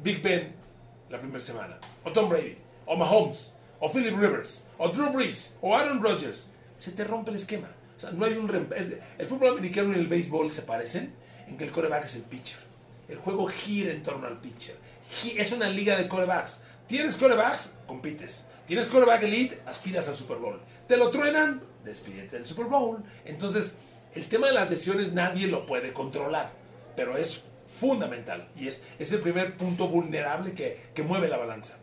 Big 0.02 0.22
Ben 0.22 0.54
la 1.08 1.18
primera 1.18 1.40
semana, 1.40 1.78
o 2.04 2.12
Tom 2.12 2.28
Brady, 2.28 2.56
o 2.86 2.96
Mahomes, 2.96 3.52
o 3.80 3.90
Philip 3.90 4.16
Rivers, 4.16 4.66
o 4.78 4.88
Drew 4.88 5.12
Brees, 5.12 5.56
o 5.60 5.76
Aaron 5.76 6.02
Rodgers. 6.02 6.50
Se 6.78 6.92
te 6.92 7.04
rompe 7.04 7.30
el 7.30 7.36
esquema. 7.36 7.68
O 7.96 8.00
sea, 8.00 8.12
no 8.12 8.24
hay 8.24 8.34
un 8.34 8.48
El 9.18 9.26
fútbol 9.26 9.48
americano 9.48 9.92
y 9.92 9.96
el 9.96 10.06
béisbol 10.06 10.50
se 10.50 10.62
parecen 10.62 11.12
en 11.48 11.58
que 11.58 11.64
el 11.64 11.70
coreback 11.70 12.04
es 12.04 12.14
el 12.14 12.22
pitcher. 12.22 12.58
El 13.08 13.18
juego 13.18 13.46
gira 13.48 13.90
en 13.90 14.02
torno 14.02 14.26
al 14.26 14.40
pitcher. 14.40 14.76
Es 15.36 15.52
una 15.52 15.68
liga 15.68 15.96
de 15.96 16.08
corebacks. 16.08 16.60
Tienes 16.90 17.14
corebacks, 17.14 17.74
compites. 17.86 18.46
Tienes 18.66 18.88
coreback 18.88 19.22
elite, 19.22 19.62
aspiras 19.64 20.08
al 20.08 20.14
Super 20.14 20.38
Bowl. 20.38 20.60
Te 20.88 20.96
lo 20.96 21.12
truenan, 21.12 21.62
despídete 21.84 22.34
del 22.34 22.44
Super 22.44 22.64
Bowl. 22.64 23.04
Entonces, 23.24 23.76
el 24.12 24.26
tema 24.26 24.48
de 24.48 24.54
las 24.54 24.68
lesiones 24.68 25.12
nadie 25.12 25.46
lo 25.46 25.66
puede 25.66 25.92
controlar, 25.92 26.50
pero 26.96 27.16
es 27.16 27.44
fundamental 27.64 28.50
y 28.56 28.66
es, 28.66 28.82
es 28.98 29.12
el 29.12 29.20
primer 29.20 29.56
punto 29.56 29.86
vulnerable 29.86 30.52
que, 30.52 30.90
que 30.92 31.04
mueve 31.04 31.28
la 31.28 31.36
balanza. 31.36 31.78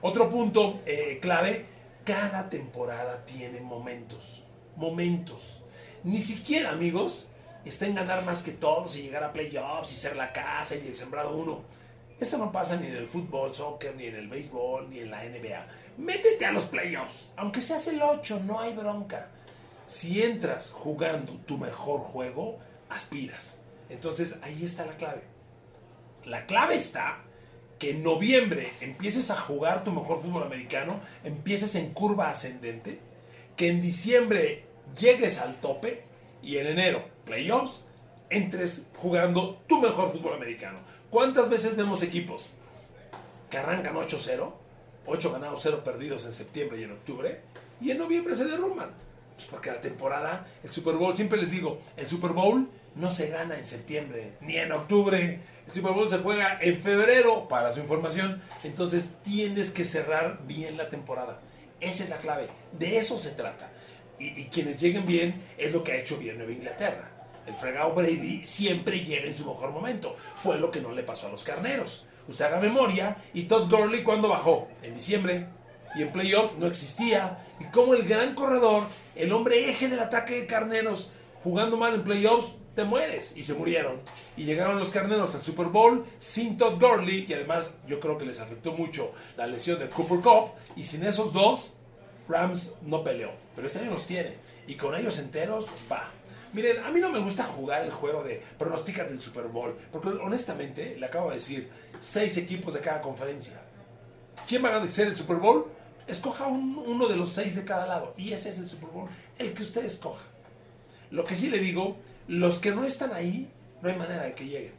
Otro 0.00 0.30
punto 0.30 0.80
eh, 0.86 1.18
clave, 1.20 1.66
cada 2.04 2.48
temporada 2.48 3.24
tiene 3.24 3.62
momentos, 3.62 4.44
momentos. 4.76 5.58
Ni 6.04 6.20
siquiera, 6.20 6.70
amigos, 6.70 7.32
está 7.64 7.86
en 7.86 7.96
ganar 7.96 8.24
más 8.24 8.44
que 8.44 8.52
todos 8.52 8.96
y 8.96 9.02
llegar 9.02 9.24
a 9.24 9.32
playoffs 9.32 9.90
y 9.90 9.96
ser 9.96 10.14
la 10.14 10.32
casa 10.32 10.76
y 10.76 10.86
el 10.86 10.94
sembrado 10.94 11.34
uno. 11.34 11.64
Eso 12.22 12.38
no 12.38 12.52
pasa 12.52 12.76
ni 12.76 12.86
en 12.86 12.94
el 12.94 13.08
fútbol, 13.08 13.52
soccer, 13.52 13.96
ni 13.96 14.06
en 14.06 14.14
el 14.14 14.28
béisbol, 14.28 14.88
ni 14.88 15.00
en 15.00 15.10
la 15.10 15.24
NBA. 15.24 15.66
Métete 15.98 16.46
a 16.46 16.52
los 16.52 16.66
playoffs, 16.66 17.32
aunque 17.36 17.60
seas 17.60 17.88
el 17.88 18.00
8, 18.00 18.42
no 18.46 18.60
hay 18.60 18.74
bronca. 18.74 19.28
Si 19.88 20.22
entras 20.22 20.70
jugando 20.70 21.32
tu 21.38 21.58
mejor 21.58 21.98
juego, 21.98 22.60
aspiras. 22.88 23.58
Entonces 23.90 24.38
ahí 24.42 24.64
está 24.64 24.86
la 24.86 24.96
clave. 24.96 25.22
La 26.24 26.46
clave 26.46 26.76
está 26.76 27.24
que 27.80 27.90
en 27.90 28.04
noviembre 28.04 28.72
empieces 28.80 29.32
a 29.32 29.36
jugar 29.36 29.82
tu 29.82 29.90
mejor 29.90 30.22
fútbol 30.22 30.44
americano, 30.44 31.00
empieces 31.24 31.74
en 31.74 31.92
curva 31.92 32.28
ascendente, 32.30 33.00
que 33.56 33.68
en 33.68 33.82
diciembre 33.82 34.64
llegues 34.96 35.40
al 35.40 35.60
tope 35.60 36.04
y 36.40 36.58
en 36.58 36.68
enero, 36.68 37.04
playoffs, 37.24 37.88
entres 38.36 38.86
jugando 38.96 39.62
tu 39.66 39.80
mejor 39.80 40.12
fútbol 40.12 40.34
americano. 40.34 40.78
¿Cuántas 41.10 41.48
veces 41.48 41.76
vemos 41.76 42.02
equipos 42.02 42.54
que 43.50 43.58
arrancan 43.58 43.94
8-0, 43.94 44.52
8 45.06 45.32
ganados, 45.32 45.60
0 45.62 45.82
perdidos 45.84 46.24
en 46.24 46.32
septiembre 46.32 46.80
y 46.80 46.84
en 46.84 46.92
octubre, 46.92 47.40
y 47.80 47.90
en 47.90 47.98
noviembre 47.98 48.34
se 48.34 48.44
derrumban? 48.44 48.90
Pues 49.36 49.48
porque 49.50 49.70
la 49.70 49.80
temporada, 49.80 50.46
el 50.62 50.70
Super 50.70 50.94
Bowl, 50.94 51.16
siempre 51.16 51.38
les 51.38 51.50
digo, 51.50 51.80
el 51.96 52.08
Super 52.08 52.32
Bowl 52.32 52.68
no 52.94 53.10
se 53.10 53.28
gana 53.28 53.58
en 53.58 53.66
septiembre 53.66 54.34
ni 54.40 54.56
en 54.56 54.72
octubre. 54.72 55.40
El 55.66 55.72
Super 55.72 55.92
Bowl 55.92 56.08
se 56.08 56.18
juega 56.18 56.58
en 56.60 56.78
febrero, 56.78 57.48
para 57.48 57.72
su 57.72 57.80
información. 57.80 58.40
Entonces 58.64 59.14
tienes 59.22 59.70
que 59.70 59.84
cerrar 59.84 60.40
bien 60.46 60.76
la 60.76 60.88
temporada. 60.88 61.40
Esa 61.80 62.04
es 62.04 62.10
la 62.10 62.18
clave. 62.18 62.48
De 62.78 62.98
eso 62.98 63.18
se 63.18 63.30
trata. 63.30 63.70
Y, 64.18 64.44
quienes 64.44 64.80
lleguen 64.80 65.04
bien 65.04 65.34
es 65.58 65.72
lo 65.72 65.82
que 65.82 65.92
ha 65.92 65.96
hecho 65.96 66.16
bien 66.16 66.36
Nueva 66.36 66.52
Inglaterra. 66.52 67.10
El 67.46 67.54
fregado 67.54 67.92
Brady 67.94 68.44
siempre 68.44 69.00
llega 69.00 69.26
en 69.26 69.34
su 69.34 69.46
mejor 69.46 69.72
momento. 69.72 70.14
Fue 70.42 70.58
lo 70.58 70.70
que 70.70 70.80
no 70.80 70.92
le 70.92 71.02
pasó 71.02 71.26
a 71.26 71.30
los 71.30 71.44
carneros. 71.44 72.04
Usted 72.28 72.44
haga 72.44 72.60
memoria. 72.60 73.16
¿Y 73.34 73.44
Todd 73.44 73.70
Gurley 73.70 74.02
cuándo 74.02 74.28
bajó? 74.28 74.68
En 74.82 74.94
diciembre. 74.94 75.46
Y 75.94 76.02
en 76.02 76.12
playoffs 76.12 76.56
no 76.58 76.66
existía. 76.66 77.38
Y 77.60 77.64
como 77.66 77.94
el 77.94 78.04
gran 78.04 78.34
corredor, 78.34 78.86
el 79.14 79.32
hombre 79.32 79.68
eje 79.68 79.88
del 79.88 80.00
ataque 80.00 80.34
de 80.34 80.46
carneros, 80.46 81.10
jugando 81.42 81.76
mal 81.76 81.94
en 81.94 82.04
playoffs, 82.04 82.52
te 82.74 82.84
mueres. 82.84 83.36
Y 83.36 83.42
se 83.42 83.54
murieron. 83.54 84.00
Y 84.36 84.44
llegaron 84.44 84.78
los 84.78 84.90
carneros 84.90 85.34
al 85.34 85.42
Super 85.42 85.66
Bowl 85.66 86.04
sin 86.18 86.56
Todd 86.56 86.80
Gurley. 86.80 87.26
Y 87.28 87.34
además 87.34 87.74
yo 87.86 87.98
creo 87.98 88.16
que 88.18 88.24
les 88.24 88.40
afectó 88.40 88.72
mucho 88.72 89.12
la 89.36 89.46
lesión 89.46 89.78
de 89.78 89.90
Cooper 89.90 90.20
Cup. 90.20 90.52
Y 90.76 90.84
sin 90.84 91.02
esos 91.02 91.32
dos, 91.32 91.74
Rams 92.28 92.74
no 92.82 93.02
peleó. 93.02 93.32
Pero 93.54 93.66
este 93.66 93.80
año 93.80 93.90
los 93.90 94.06
tiene. 94.06 94.38
Y 94.66 94.76
con 94.76 94.94
ellos 94.94 95.18
enteros, 95.18 95.66
va. 95.90 96.10
Miren, 96.52 96.84
a 96.84 96.90
mí 96.90 97.00
no 97.00 97.10
me 97.10 97.18
gusta 97.18 97.44
jugar 97.44 97.82
el 97.82 97.90
juego 97.90 98.22
de 98.22 98.42
pronostica 98.58 99.04
del 99.04 99.20
Super 99.20 99.46
Bowl, 99.46 99.74
porque 99.90 100.08
honestamente, 100.08 100.96
le 100.98 101.06
acabo 101.06 101.30
de 101.30 101.36
decir, 101.36 101.70
seis 102.00 102.36
equipos 102.36 102.74
de 102.74 102.80
cada 102.80 103.00
conferencia. 103.00 103.60
¿Quién 104.46 104.62
va 104.64 104.76
a 104.76 104.90
ser 104.90 105.08
el 105.08 105.16
Super 105.16 105.36
Bowl? 105.36 105.66
Escoja 106.06 106.46
uno 106.46 107.08
de 107.08 107.16
los 107.16 107.30
seis 107.30 107.56
de 107.56 107.64
cada 107.64 107.86
lado. 107.86 108.12
Y 108.18 108.32
ese 108.32 108.50
es 108.50 108.58
el 108.58 108.68
Super 108.68 108.90
Bowl, 108.90 109.08
el 109.38 109.54
que 109.54 109.62
usted 109.62 109.84
escoja. 109.84 110.24
Lo 111.10 111.24
que 111.24 111.36
sí 111.36 111.48
le 111.48 111.58
digo, 111.58 111.96
los 112.28 112.58
que 112.58 112.72
no 112.72 112.84
están 112.84 113.12
ahí, 113.12 113.50
no 113.80 113.88
hay 113.88 113.96
manera 113.96 114.24
de 114.24 114.34
que 114.34 114.44
lleguen. 114.44 114.74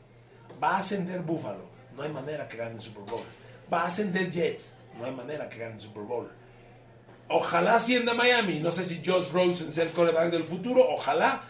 Va 0.62 0.76
a 0.76 0.80
ascender 0.80 1.22
Buffalo, 1.22 1.66
no 1.96 2.04
hay 2.04 2.12
manera 2.12 2.48
que 2.48 2.58
gane 2.58 2.76
el 2.76 2.82
Super 2.82 3.04
Bowl. 3.04 3.24
Va 3.72 3.82
a 3.82 3.86
ascender 3.88 4.30
Jets, 4.32 4.74
no 5.00 5.06
hay 5.06 5.12
manera 5.12 5.50
que 5.50 5.58
gane 5.58 5.76
el 5.76 5.82
Super 5.82 6.04
Bowl. 6.04 6.30
Ojalá 7.30 7.76
ascienda 7.76 8.14
Miami. 8.14 8.60
No 8.60 8.72
sé 8.72 8.84
si 8.84 9.02
Josh 9.04 9.32
Rosen 9.32 9.74
sea 9.74 9.86
el 9.86 9.92
coreback 9.92 10.30
del 10.30 10.44
futuro. 10.44 10.86
Ojalá 10.90 11.42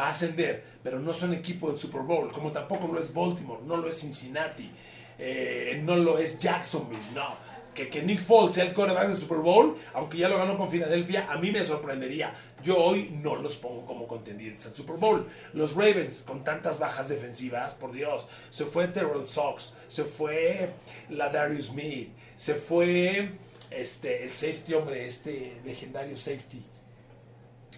va 0.00 0.06
a 0.06 0.10
ascender. 0.10 0.64
Pero 0.82 0.98
no 0.98 1.12
son 1.12 1.34
equipo 1.34 1.68
del 1.68 1.78
Super 1.78 2.02
Bowl. 2.02 2.32
Como 2.32 2.50
tampoco 2.50 2.88
lo 2.88 3.00
es 3.00 3.12
Baltimore. 3.12 3.62
No 3.64 3.76
lo 3.76 3.88
es 3.88 4.00
Cincinnati. 4.00 4.70
Eh, 5.18 5.80
no 5.84 5.96
lo 5.96 6.18
es 6.18 6.38
Jacksonville. 6.38 7.02
No. 7.14 7.50
Que, 7.74 8.02
Nick 8.02 8.20
Foles 8.20 8.52
sea 8.52 8.64
el 8.64 8.74
coreback 8.74 9.08
del 9.08 9.16
Super 9.16 9.38
Bowl, 9.38 9.76
aunque 9.94 10.18
ya 10.18 10.28
lo 10.28 10.36
ganó 10.36 10.58
con 10.58 10.68
Filadelfia, 10.68 11.26
a 11.30 11.38
mí 11.38 11.50
me 11.50 11.64
sorprendería. 11.64 12.34
Yo 12.62 12.76
hoy 12.76 13.10
no 13.22 13.36
los 13.36 13.56
pongo 13.56 13.84
como 13.84 14.06
contendientes 14.06 14.66
al 14.66 14.74
Super 14.74 14.96
Bowl. 14.96 15.26
Los 15.54 15.74
Ravens, 15.74 16.22
con 16.26 16.44
tantas 16.44 16.78
bajas 16.78 17.08
defensivas, 17.08 17.74
por 17.74 17.92
Dios, 17.92 18.26
se 18.50 18.66
fue 18.66 18.88
Terrell 18.88 19.26
Sox, 19.26 19.72
se 19.88 20.04
fue 20.04 20.74
la 21.08 21.30
Darius 21.30 21.66
Smith, 21.66 22.10
se 22.36 22.54
fue 22.54 23.30
este, 23.70 24.24
el 24.24 24.30
safety, 24.30 24.74
hombre, 24.74 25.06
este 25.06 25.60
legendario 25.64 26.16
safety. 26.16 26.62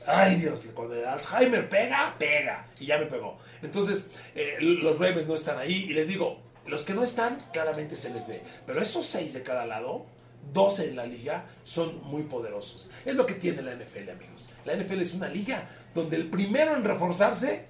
Ay 0.06 0.36
Dios, 0.36 0.62
cuando 0.74 0.94
el 0.94 1.04
Alzheimer 1.04 1.68
pega, 1.68 2.14
pega. 2.18 2.68
Y 2.78 2.86
ya 2.86 2.98
me 2.98 3.06
pegó. 3.06 3.38
Entonces, 3.62 4.10
eh, 4.34 4.56
los 4.60 4.98
Ravens 4.98 5.26
no 5.26 5.34
están 5.34 5.58
ahí. 5.58 5.86
Y 5.88 5.92
les 5.92 6.08
digo, 6.08 6.40
los 6.66 6.84
que 6.84 6.94
no 6.94 7.02
están, 7.02 7.38
claramente 7.52 7.96
se 7.96 8.10
les 8.10 8.26
ve. 8.26 8.42
Pero 8.66 8.80
esos 8.80 9.06
seis 9.06 9.34
de 9.34 9.42
cada 9.42 9.66
lado, 9.66 10.06
12 10.52 10.90
en 10.90 10.96
la 10.96 11.06
liga, 11.06 11.46
son 11.64 12.02
muy 12.04 12.24
poderosos. 12.24 12.90
Es 13.04 13.14
lo 13.14 13.26
que 13.26 13.34
tiene 13.34 13.62
la 13.62 13.74
NFL, 13.74 14.10
amigos. 14.10 14.50
La 14.64 14.76
NFL 14.76 15.00
es 15.00 15.14
una 15.14 15.28
liga 15.28 15.68
donde 15.94 16.16
el 16.16 16.30
primero 16.30 16.74
en 16.74 16.84
reforzarse 16.84 17.66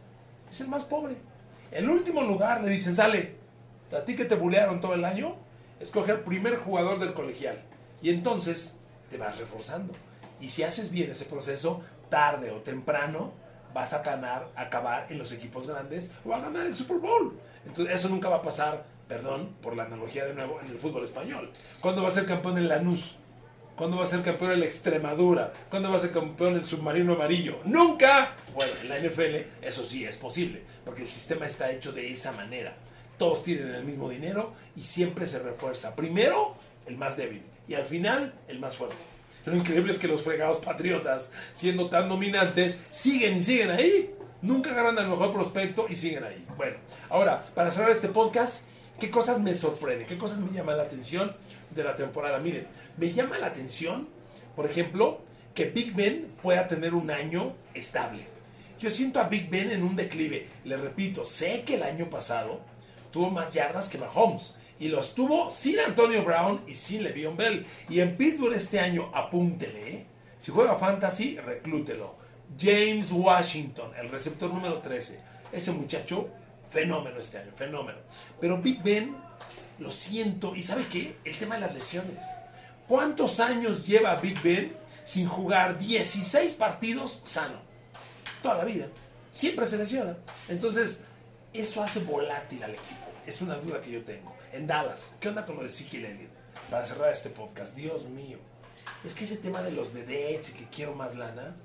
es 0.51 0.61
el 0.61 0.69
más 0.69 0.85
pobre. 0.85 1.17
El 1.71 1.89
último 1.89 2.23
lugar 2.23 2.63
le 2.63 2.71
dicen, 2.71 2.95
sale, 2.95 3.37
a 3.93 4.05
ti 4.05 4.15
que 4.15 4.25
te 4.25 4.35
bulearon 4.35 4.81
todo 4.81 4.95
el 4.95 5.05
año, 5.05 5.37
escoge 5.81 6.13
el 6.13 6.21
primer 6.21 6.57
jugador 6.57 6.99
del 6.99 7.15
colegial. 7.15 7.63
Y 8.03 8.11
entonces 8.11 8.77
te 9.09 9.17
vas 9.17 9.39
reforzando. 9.39 9.95
Y 10.41 10.51
si 10.51 10.63
haces 10.63 10.91
bien 10.91 11.11
ese 11.11 11.25
proceso, 11.25 11.83
tarde 12.13 12.51
o 12.51 12.61
temprano 12.61 13.33
vas 13.73 13.95
a 13.95 14.03
ganar, 14.03 14.51
acabar 14.55 15.07
en 15.09 15.17
los 15.17 15.33
equipos 15.33 15.67
grandes 15.67 16.13
o 16.27 16.35
a 16.35 16.41
ganar 16.41 16.67
el 16.67 16.75
Super 16.75 16.99
Bowl. 16.99 17.41
Entonces 17.65 17.95
eso 17.95 18.11
nunca 18.11 18.29
va 18.29 18.37
a 18.37 18.43
pasar, 18.43 18.85
perdón 19.09 19.57
por 19.63 19.75
la 19.75 19.85
analogía 19.85 20.27
de 20.27 20.35
nuevo, 20.35 20.61
en 20.61 20.69
el 20.69 20.79
fútbol 20.79 21.05
español. 21.05 21.51
¿Cuándo 21.81 22.03
va 22.03 22.09
a 22.09 22.11
ser 22.11 22.27
campeón 22.27 22.59
el 22.59 22.69
Lanús? 22.69 23.17
¿Cuándo 23.77 23.97
va 23.97 24.03
a 24.03 24.07
ser 24.07 24.21
campeón 24.21 24.51
el 24.51 24.63
Extremadura? 24.63 25.55
¿Cuándo 25.71 25.91
va 25.91 25.97
a 25.97 26.01
ser 26.01 26.13
campeón 26.13 26.57
el 26.57 26.65
submarino 26.67 27.15
amarillo? 27.15 27.61
¡Nunca! 27.65 28.37
Bueno, 28.55 28.73
en 28.83 28.89
la 28.91 28.99
NFL 28.99 29.65
eso 29.67 29.87
sí 29.87 30.05
es 30.05 30.19
posible, 30.19 30.63
porque 30.85 31.01
el 31.01 31.09
sistema 31.09 31.47
está 31.47 31.71
hecho 31.71 31.93
de 31.93 32.13
esa 32.13 32.33
manera. 32.33 32.77
Todos 33.17 33.43
tienen 33.43 33.75
el 33.75 33.85
mismo 33.85 34.11
dinero 34.11 34.53
y 34.77 34.83
siempre 34.83 35.25
se 35.25 35.39
refuerza. 35.39 35.97
Primero, 35.97 36.57
el 36.85 36.99
más 36.99 37.17
débil 37.17 37.43
y 37.67 37.73
al 37.73 37.85
final 37.85 38.35
el 38.49 38.59
más 38.59 38.77
fuerte. 38.77 39.03
Lo 39.45 39.57
increíble 39.57 39.93
es 39.93 39.99
que 39.99 40.09
los 40.09 40.23
fregados 40.23 40.59
patriotas, 40.59 41.33
siendo 41.53 41.89
tan 41.89 42.09
dominantes, 42.09 42.79
siguen 42.91 43.37
y 43.37 43.43
siguen 43.43 43.71
ahí. 43.71 44.15
Nunca 44.41 44.73
ganan 44.73 44.99
al 44.99 45.09
mejor 45.09 45.33
prospecto 45.33 45.87
y 45.89 45.97
siguen 45.97 46.25
ahí. 46.25 46.47
Bueno, 46.57 46.77
ahora, 47.09 47.45
para 47.55 47.71
cerrar 47.71 47.91
este 47.91 48.09
podcast, 48.09 48.65
¿qué 48.99 49.11
cosas 49.11 49.41
me 49.41 49.55
sorprenden? 49.55 50.07
¿Qué 50.07 50.19
cosas 50.19 50.39
me 50.39 50.53
llaman 50.53 50.77
la 50.77 50.85
atención 50.85 51.35
de 51.71 51.85
la 51.85 51.97
temporada? 51.97 52.39
Miren, 52.39 52.67
me 52.97 53.13
llama 53.13 53.39
la 53.39 53.47
atención, 53.47 54.09
por 54.55 54.67
ejemplo, 54.67 55.21
que 55.55 55.67
Big 55.67 55.95
Ben 55.95 56.33
pueda 56.43 56.69
tener 56.69 56.95
un 56.95 57.11
año 57.11 57.55
estable. 57.75 58.27
Yo 58.81 58.91
siento 58.91 59.21
a 59.21 59.29
Big 59.29 59.49
Ben 59.49 59.71
en 59.71 59.83
un 59.83 59.95
declive. 59.95 60.49
Le 60.65 60.77
repito, 60.77 61.25
sé 61.25 61.63
que 61.65 61.77
el 61.77 61.83
año 61.83 62.11
pasado 62.11 62.61
tuvo 63.13 63.31
más 63.31 63.51
yardas 63.51 63.89
que 63.89 63.99
Mahomes 63.99 64.57
y 64.83 64.89
los 64.89 65.15
tuvo 65.15 65.49
sin 65.49 65.79
Antonio 65.79 66.25
Brown 66.25 66.65
y 66.67 66.75
sin 66.75 67.05
Le'Veon 67.05 67.37
Bell. 67.37 67.65
Y 67.89 68.01
en 68.01 68.17
Pittsburgh 68.17 68.53
este 68.53 68.81
año, 68.81 69.13
apúntele, 69.15 69.91
¿eh? 69.91 70.07
si 70.39 70.51
juega 70.51 70.75
fantasy, 70.75 71.37
reclútelo. 71.37 72.17
James 72.59 73.13
Washington, 73.13 73.93
el 73.97 74.09
receptor 74.09 74.53
número 74.53 74.81
13. 74.81 75.21
Ese 75.53 75.71
muchacho, 75.71 76.31
fenómeno 76.69 77.21
este 77.21 77.39
año, 77.39 77.53
fenómeno. 77.55 78.01
Pero 78.41 78.61
Big 78.61 78.83
Ben, 78.83 79.15
lo 79.79 79.93
siento, 79.93 80.53
y 80.57 80.65
¿sabe 80.65 80.89
qué? 80.89 81.17
El 81.25 81.37
tema 81.37 81.55
de 81.55 81.61
las 81.61 81.75
lesiones. 81.75 82.25
¿Cuántos 82.89 83.39
años 83.39 83.87
lleva 83.87 84.17
Big 84.17 84.43
Ben 84.43 84.77
sin 85.05 85.29
jugar 85.29 85.79
16 85.79 86.55
partidos 86.55 87.21
sano? 87.23 87.63
Toda 88.43 88.57
la 88.57 88.65
vida. 88.65 88.89
Siempre 89.31 89.65
se 89.65 89.79
lesiona. 89.79 90.17
Entonces, 90.49 91.03
eso 91.53 91.85
hace 91.85 92.01
volátil 92.01 92.65
al 92.65 92.73
equipo. 92.73 93.07
Es 93.25 93.41
una 93.43 93.55
duda 93.55 93.81
que 93.81 93.93
yo 93.93 94.03
tengo 94.03 94.42
en 94.53 94.67
Dallas. 94.67 95.15
¿Qué 95.21 95.29
onda 95.29 95.45
con 95.45 95.57
lo 95.57 95.63
de 95.63 95.69
Ezekiel 95.69 96.05
Elliott? 96.05 96.31
Para 96.71 96.85
cerrar 96.85 97.11
este 97.11 97.31
podcast, 97.31 97.75
Dios 97.75 98.07
mío. 98.07 98.39
Es 99.05 99.15
que 99.15 99.25
ese 99.25 99.37
tema 99.37 99.63
de 99.63 99.73
los 99.73 99.93
vedettes 99.93 100.51
y 100.51 100.53
que 100.53 100.67
quiero 100.67 100.95
más 100.95 101.15
lana. 101.15 101.57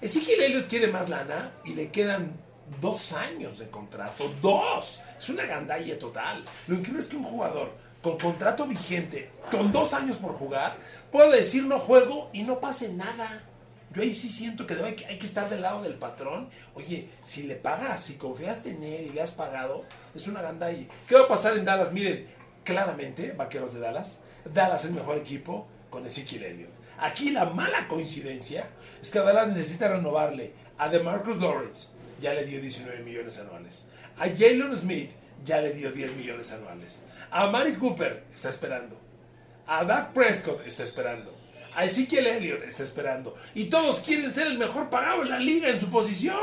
Ezekiel 0.00 0.42
Elliott 0.42 0.68
quiere 0.68 0.88
más 0.88 1.08
lana 1.08 1.52
y 1.64 1.74
le 1.74 1.90
quedan 1.90 2.36
dos 2.80 3.12
años 3.12 3.58
de 3.58 3.70
contrato. 3.70 4.32
¡Dos! 4.42 5.00
Es 5.18 5.28
una 5.28 5.46
gandalla 5.46 5.98
total. 5.98 6.44
Lo 6.66 6.74
increíble 6.74 7.00
es 7.00 7.08
que 7.08 7.16
un 7.16 7.24
jugador 7.24 7.72
con 8.02 8.18
contrato 8.18 8.66
vigente, 8.66 9.30
con 9.50 9.72
dos 9.72 9.94
años 9.94 10.18
por 10.18 10.32
jugar, 10.34 10.76
puede 11.10 11.40
decir 11.40 11.64
no 11.64 11.78
juego 11.78 12.30
y 12.32 12.42
no 12.42 12.60
pase 12.60 12.92
nada. 12.92 13.42
Yo 13.96 14.02
ahí 14.02 14.12
sí 14.12 14.28
siento 14.28 14.66
que 14.66 14.74
hay 14.74 15.18
que 15.18 15.26
estar 15.26 15.48
del 15.48 15.62
lado 15.62 15.82
del 15.82 15.94
patrón. 15.94 16.50
Oye, 16.74 17.08
si 17.22 17.44
le 17.44 17.56
pagas, 17.56 17.98
si 17.98 18.16
confiaste 18.16 18.68
en 18.68 18.84
él 18.84 19.06
y 19.06 19.14
le 19.14 19.22
has 19.22 19.30
pagado, 19.30 19.86
es 20.14 20.26
una 20.26 20.42
gandalla. 20.42 20.86
¿Qué 21.08 21.14
va 21.14 21.22
a 21.22 21.28
pasar 21.28 21.56
en 21.56 21.64
Dallas? 21.64 21.92
Miren, 21.92 22.26
claramente, 22.62 23.32
vaqueros 23.32 23.72
de 23.72 23.80
Dallas, 23.80 24.20
Dallas 24.52 24.84
es 24.84 24.90
mejor 24.90 25.16
equipo 25.16 25.66
con 25.88 26.04
Ezekiel 26.04 26.42
Elliott. 26.42 26.72
Aquí 26.98 27.30
la 27.30 27.46
mala 27.46 27.88
coincidencia 27.88 28.68
es 29.00 29.08
que 29.08 29.18
Dallas 29.18 29.48
necesita 29.48 29.88
renovarle 29.88 30.52
a 30.76 30.90
DeMarcus 30.90 31.38
Lawrence, 31.38 31.88
ya 32.20 32.34
le 32.34 32.44
dio 32.44 32.60
19 32.60 33.02
millones 33.02 33.38
anuales. 33.38 33.86
A 34.18 34.26
Jalen 34.28 34.76
Smith, 34.76 35.12
ya 35.42 35.62
le 35.62 35.72
dio 35.72 35.90
10 35.90 36.16
millones 36.16 36.52
anuales. 36.52 37.04
A 37.30 37.46
Mari 37.46 37.72
Cooper, 37.72 38.24
está 38.34 38.50
esperando. 38.50 39.00
A 39.66 39.84
Dak 39.84 40.12
Prescott, 40.12 40.66
está 40.66 40.82
esperando. 40.82 41.35
A 41.76 41.84
Ezekiel 41.84 42.26
Elliott, 42.26 42.62
está 42.62 42.82
esperando. 42.82 43.36
Y 43.54 43.66
todos 43.66 44.00
quieren 44.00 44.32
ser 44.32 44.46
el 44.46 44.56
mejor 44.56 44.88
pagado 44.88 45.20
en 45.20 45.28
la 45.28 45.38
liga 45.38 45.68
en 45.68 45.78
su 45.78 45.90
posición. 45.90 46.40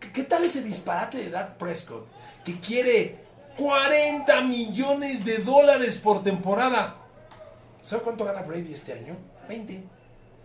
¿Qué, 0.00 0.24
tal 0.24 0.44
ese 0.44 0.60
disparate 0.60 1.18
de 1.18 1.30
Dak 1.30 1.56
Prescott? 1.56 2.08
Que 2.44 2.58
quiere 2.58 3.16
40 3.56 4.40
millones 4.40 5.24
de 5.24 5.38
dólares 5.38 5.98
por 5.98 6.24
temporada. 6.24 6.96
¿Sabe 7.80 8.02
cuánto 8.02 8.24
gana 8.24 8.42
Brady 8.42 8.72
este 8.72 8.94
año? 8.94 9.16
20. 9.48 9.84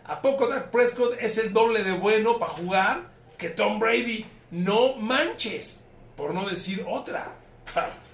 ¿A 0.06 0.21
poco 0.21 0.47
Dak 0.47 0.69
Prescott 0.69 1.17
es 1.19 1.39
el 1.39 1.52
doble 1.52 1.82
de 1.82 1.93
bueno 1.93 2.38
para 2.38 2.52
jugar 2.52 3.10
que 3.39 3.49
Tom 3.49 3.80
Brady? 3.80 4.23
No 4.52 4.97
manches, 4.97 5.86
por 6.15 6.36
no 6.36 6.47
decir 6.47 6.86
otra. 6.88 7.34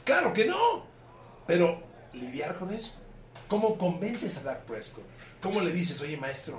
Claro 0.06 0.32
que 0.32 0.46
no. 0.46 0.86
Pero 1.46 1.84
lidiar 2.14 2.58
con 2.58 2.74
eso. 2.74 2.94
¿Cómo 3.50 3.78
convences 3.78 4.38
a 4.38 4.44
Dak 4.44 4.62
Prescott? 4.62 5.15
¿Cómo 5.46 5.62
le 5.62 5.72
dices, 5.72 6.02
oye 6.02 6.18
maestro, 6.18 6.58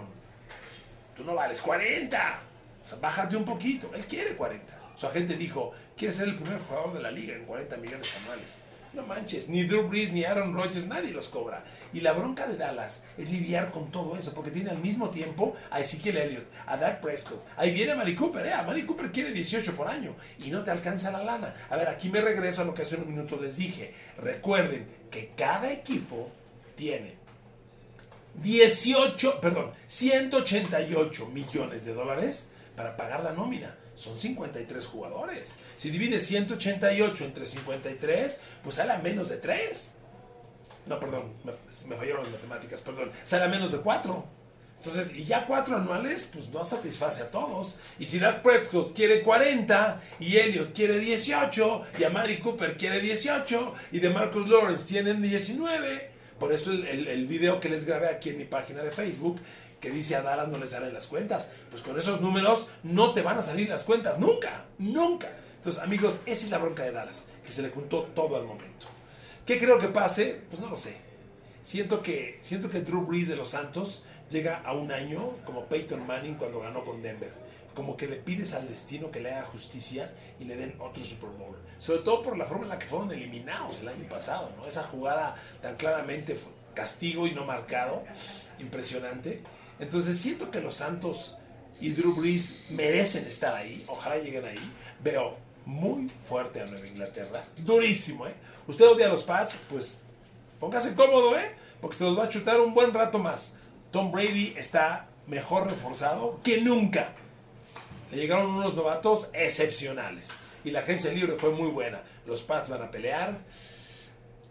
tú 1.17 1.25
no 1.25 1.35
vales 1.35 1.61
40? 1.61 2.41
O 2.85 2.89
sea, 2.89 2.99
bájate 2.99 3.37
un 3.37 3.45
poquito. 3.45 3.91
Él 3.93 4.07
quiere 4.07 4.37
40. 4.37 4.93
Su 4.95 5.09
agente 5.09 5.37
dijo, 5.37 5.73
quiere 5.97 6.15
ser 6.15 6.29
el 6.29 6.37
primer 6.37 6.61
jugador 6.61 6.93
de 6.93 7.03
la 7.03 7.11
liga 7.11 7.35
en 7.35 7.47
40 7.47 7.79
millones 7.79 8.17
anuales. 8.23 8.61
No 8.93 9.03
manches, 9.05 9.49
ni 9.49 9.65
Drew 9.65 9.89
Brees 9.89 10.13
ni 10.13 10.23
Aaron 10.23 10.55
Rodgers, 10.55 10.87
nadie 10.87 11.11
los 11.11 11.31
cobra. 11.31 11.65
Y 11.93 12.01
la 12.01 12.13
bronca 12.13 12.47
de 12.47 12.57
Dallas 12.57 13.03
es 13.19 13.29
lidiar 13.29 13.73
con 13.73 13.91
todo 13.91 14.17
eso, 14.17 14.33
porque 14.33 14.53
tiene 14.53 14.71
al 14.71 14.79
mismo 14.79 15.11
tiempo 15.11 15.57
a 15.73 15.81
Ezekiel 15.81 16.19
Elliott, 16.19 16.47
a 16.67 16.77
Dak 16.77 17.01
Prescott. 17.01 17.45
Ahí 17.57 17.73
viene 17.73 17.97
Mari 17.97 18.15
Cooper, 18.15 18.47
¿eh? 18.47 18.53
Mari 18.65 18.85
Cooper 18.87 19.11
quiere 19.11 19.33
18 19.33 19.75
por 19.75 19.89
año 19.89 20.15
y 20.39 20.53
no 20.53 20.63
te 20.63 20.71
alcanza 20.71 21.11
la 21.11 21.25
lana. 21.25 21.53
A 21.71 21.77
ver, 21.77 21.89
aquí 21.89 22.09
me 22.09 22.21
regreso 22.21 22.63
a 22.63 22.65
lo 22.65 22.73
que 22.73 22.83
hace 22.83 22.95
un 22.95 23.09
minuto 23.09 23.37
les 23.37 23.57
dije. 23.57 23.93
Recuerden 24.19 24.87
que 25.11 25.33
cada 25.37 25.73
equipo 25.73 26.31
tiene 26.77 27.26
18, 28.43 29.41
perdón, 29.41 29.73
188 29.87 31.27
millones 31.27 31.85
de 31.85 31.95
dólares 31.95 32.51
para 32.77 32.97
pagar 32.97 33.23
la 33.23 33.33
nómina. 33.33 33.77
Son 33.95 34.19
53 34.19 34.87
jugadores. 34.87 35.55
Si 35.75 35.91
divide 35.91 36.21
188 36.21 37.25
entre 37.25 37.47
53, 37.47 38.41
pues 38.63 38.75
sale 38.75 38.93
a 38.93 38.99
menos 38.99 39.31
de 39.31 39.39
3. 39.39 39.95
No, 40.87 41.01
perdón, 41.01 41.33
me, 41.45 41.97
fallaron 41.97 42.25
las 42.25 42.33
matemáticas, 42.33 42.83
perdón. 42.83 43.11
Sale 43.25 43.45
a 43.45 43.49
menos 43.49 43.73
de 43.73 43.79
4. 43.79 44.37
Entonces, 44.77 45.17
y 45.17 45.25
ya 45.25 45.47
cuatro 45.47 45.77
anuales, 45.77 46.29
pues 46.31 46.51
no 46.51 46.63
satisface 46.63 47.23
a 47.23 47.31
todos. 47.31 47.77
Y 47.99 48.07
si 48.07 48.19
Dak 48.19 48.43
Prescott 48.43 48.95
quiere 48.95 49.23
40, 49.23 50.01
y 50.21 50.37
Elliot 50.37 50.75
quiere 50.75 50.99
18, 50.99 51.83
y 51.99 52.05
Amari 52.05 52.39
Cooper 52.39 52.77
quiere 52.77 53.01
18, 53.01 53.75
y 53.93 53.99
de 53.99 54.11
Marcus 54.11 54.47
Lawrence 54.49 54.85
tienen 54.87 55.23
19. 55.23 56.16
Por 56.39 56.53
eso 56.53 56.71
el, 56.73 57.09
el, 57.09 57.27
video 57.27 57.61
que 57.61 57.69
les 57.69 57.87
grabé 57.87 58.09
aquí 58.09 58.31
en 58.31 58.39
mi 58.39 58.45
página 58.45 58.83
de 58.83 58.91
Facebook, 58.91 59.41
que 59.81 59.91
dice 59.91 60.17
a 60.17 60.23
Dallas 60.23 60.49
no 60.49 60.59
les 60.59 60.71
salen 60.71 60.93
las 60.93 61.07
cuentas. 61.07 61.51
Pues 61.71 61.83
con 61.83 61.99
esos 61.99 62.21
números 62.21 62.69
no 62.83 63.15
te 63.15 63.23
van 63.23 63.39
a 63.39 63.43
salir 63.43 63.69
las 63.69 63.85
cuentas, 63.85 64.19
nunca, 64.19 64.67
nunca. 64.79 65.31
Entonces, 65.57 65.83
amigos, 65.83 66.21
esa 66.27 66.45
es 66.45 66.51
la 66.51 66.59
bronca 66.59 66.85
de 66.85 66.93
Dallas, 66.93 67.27
que 67.45 67.51
se 67.51 67.63
le 67.63 67.71
juntó 67.71 68.03
todo 68.15 68.37
al 68.37 68.45
momento. 68.45 68.87
¿Qué 69.45 69.59
creo 69.59 69.79
que 69.79 69.89
pase? 69.89 70.43
Pues 70.49 70.61
no 70.61 70.69
lo 70.69 70.77
sé. 70.77 70.97
Siento 71.63 72.03
que, 72.03 72.39
siento 72.41 72.69
que 72.69 72.83
Drew 72.83 73.07
Brees 73.07 73.29
de 73.29 73.37
los 73.37 73.49
Santos 73.49 74.05
llega 74.31 74.59
a 74.59 74.73
un 74.73 74.93
año 74.93 75.39
como 75.45 75.65
Peyton 75.65 76.07
Manning 76.07 76.35
cuando 76.35 76.61
ganó 76.61 76.85
con 76.85 77.03
Denver. 77.03 77.33
Como 77.77 77.97
que 77.97 78.09
le 78.09 78.17
pides 78.17 78.55
al 78.55 78.67
destino 78.67 79.11
que 79.11 79.21
le 79.21 79.31
haga 79.31 79.45
justicia 79.45 80.11
y 80.41 80.45
le 80.45 80.57
den 80.57 80.75
otro 80.81 81.05
Super 81.05 81.29
Bowl. 81.29 81.57
Sobre 81.79 82.01
todo 82.01 82.23
por 82.23 82.39
la 82.39 82.47
forma 82.47 82.65
en 82.65 82.71
la 82.71 82.79
que 82.79 82.87
fueron 82.87 83.13
eliminados 83.13 83.83
el 83.83 83.89
año 83.89 84.09
pasado, 84.09 84.51
¿no? 84.57 84.67
Esa 84.67 84.83
jugada 84.83 85.37
tan 85.61 85.77
claramente 85.77 86.39
castigo 86.75 87.27
y 87.27 87.35
no 87.35 87.45
marcado, 87.45 88.03
impresionante. 88.59 89.43
Entonces 89.79 90.17
siento 90.17 90.51
que 90.51 90.61
los 90.61 90.77
Santos 90.77 91.37
y 91.79 91.91
Drew 91.91 92.15
Brees 92.15 92.57
merecen 92.71 93.27
estar 93.27 93.55
ahí, 93.55 93.85
ojalá 93.89 94.17
lleguen 94.17 94.47
ahí. 94.47 94.73
Veo 95.03 95.37
muy 95.67 96.09
fuerte 96.09 96.63
a 96.63 96.67
Nueva 96.67 96.87
Inglaterra, 96.87 97.45
durísimo, 97.59 98.27
¿eh? 98.27 98.35
Usted 98.67 98.87
odia 98.87 99.07
a 99.07 99.11
los 99.11 99.23
Pats, 99.23 99.59
pues 99.69 100.01
póngase 100.59 100.95
cómodo, 100.95 101.39
¿eh? 101.39 101.55
Porque 101.83 101.99
se 101.99 102.05
los 102.05 102.19
va 102.19 102.25
a 102.25 102.29
chutar 102.31 102.59
un 102.59 102.73
buen 102.73 102.95
rato 102.95 103.19
más. 103.19 103.55
Tom 103.91 104.11
Brady 104.11 104.55
está 104.57 105.09
mejor 105.27 105.69
reforzado 105.69 106.41
que 106.43 106.63
nunca. 106.63 107.15
Le 108.11 108.17
llegaron 108.17 108.51
unos 108.51 108.75
novatos 108.75 109.31
excepcionales. 109.33 110.31
Y 110.65 110.71
la 110.71 110.81
agencia 110.81 111.13
libre 111.13 111.37
fue 111.39 111.51
muy 111.51 111.69
buena. 111.69 112.03
Los 112.27 112.43
Pats 112.43 112.69
van 112.69 112.83
a 112.83 112.91
pelear. 112.91 113.39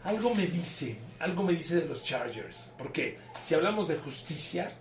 Algo 0.03 0.35
me 0.35 0.45
dice, 0.47 0.97
algo 1.19 1.43
me 1.43 1.53
dice 1.53 1.75
de 1.75 1.85
los 1.85 2.03
Chargers. 2.03 2.73
Porque 2.77 3.17
si 3.41 3.55
hablamos 3.55 3.87
de 3.87 3.97
justicia, 3.97 4.71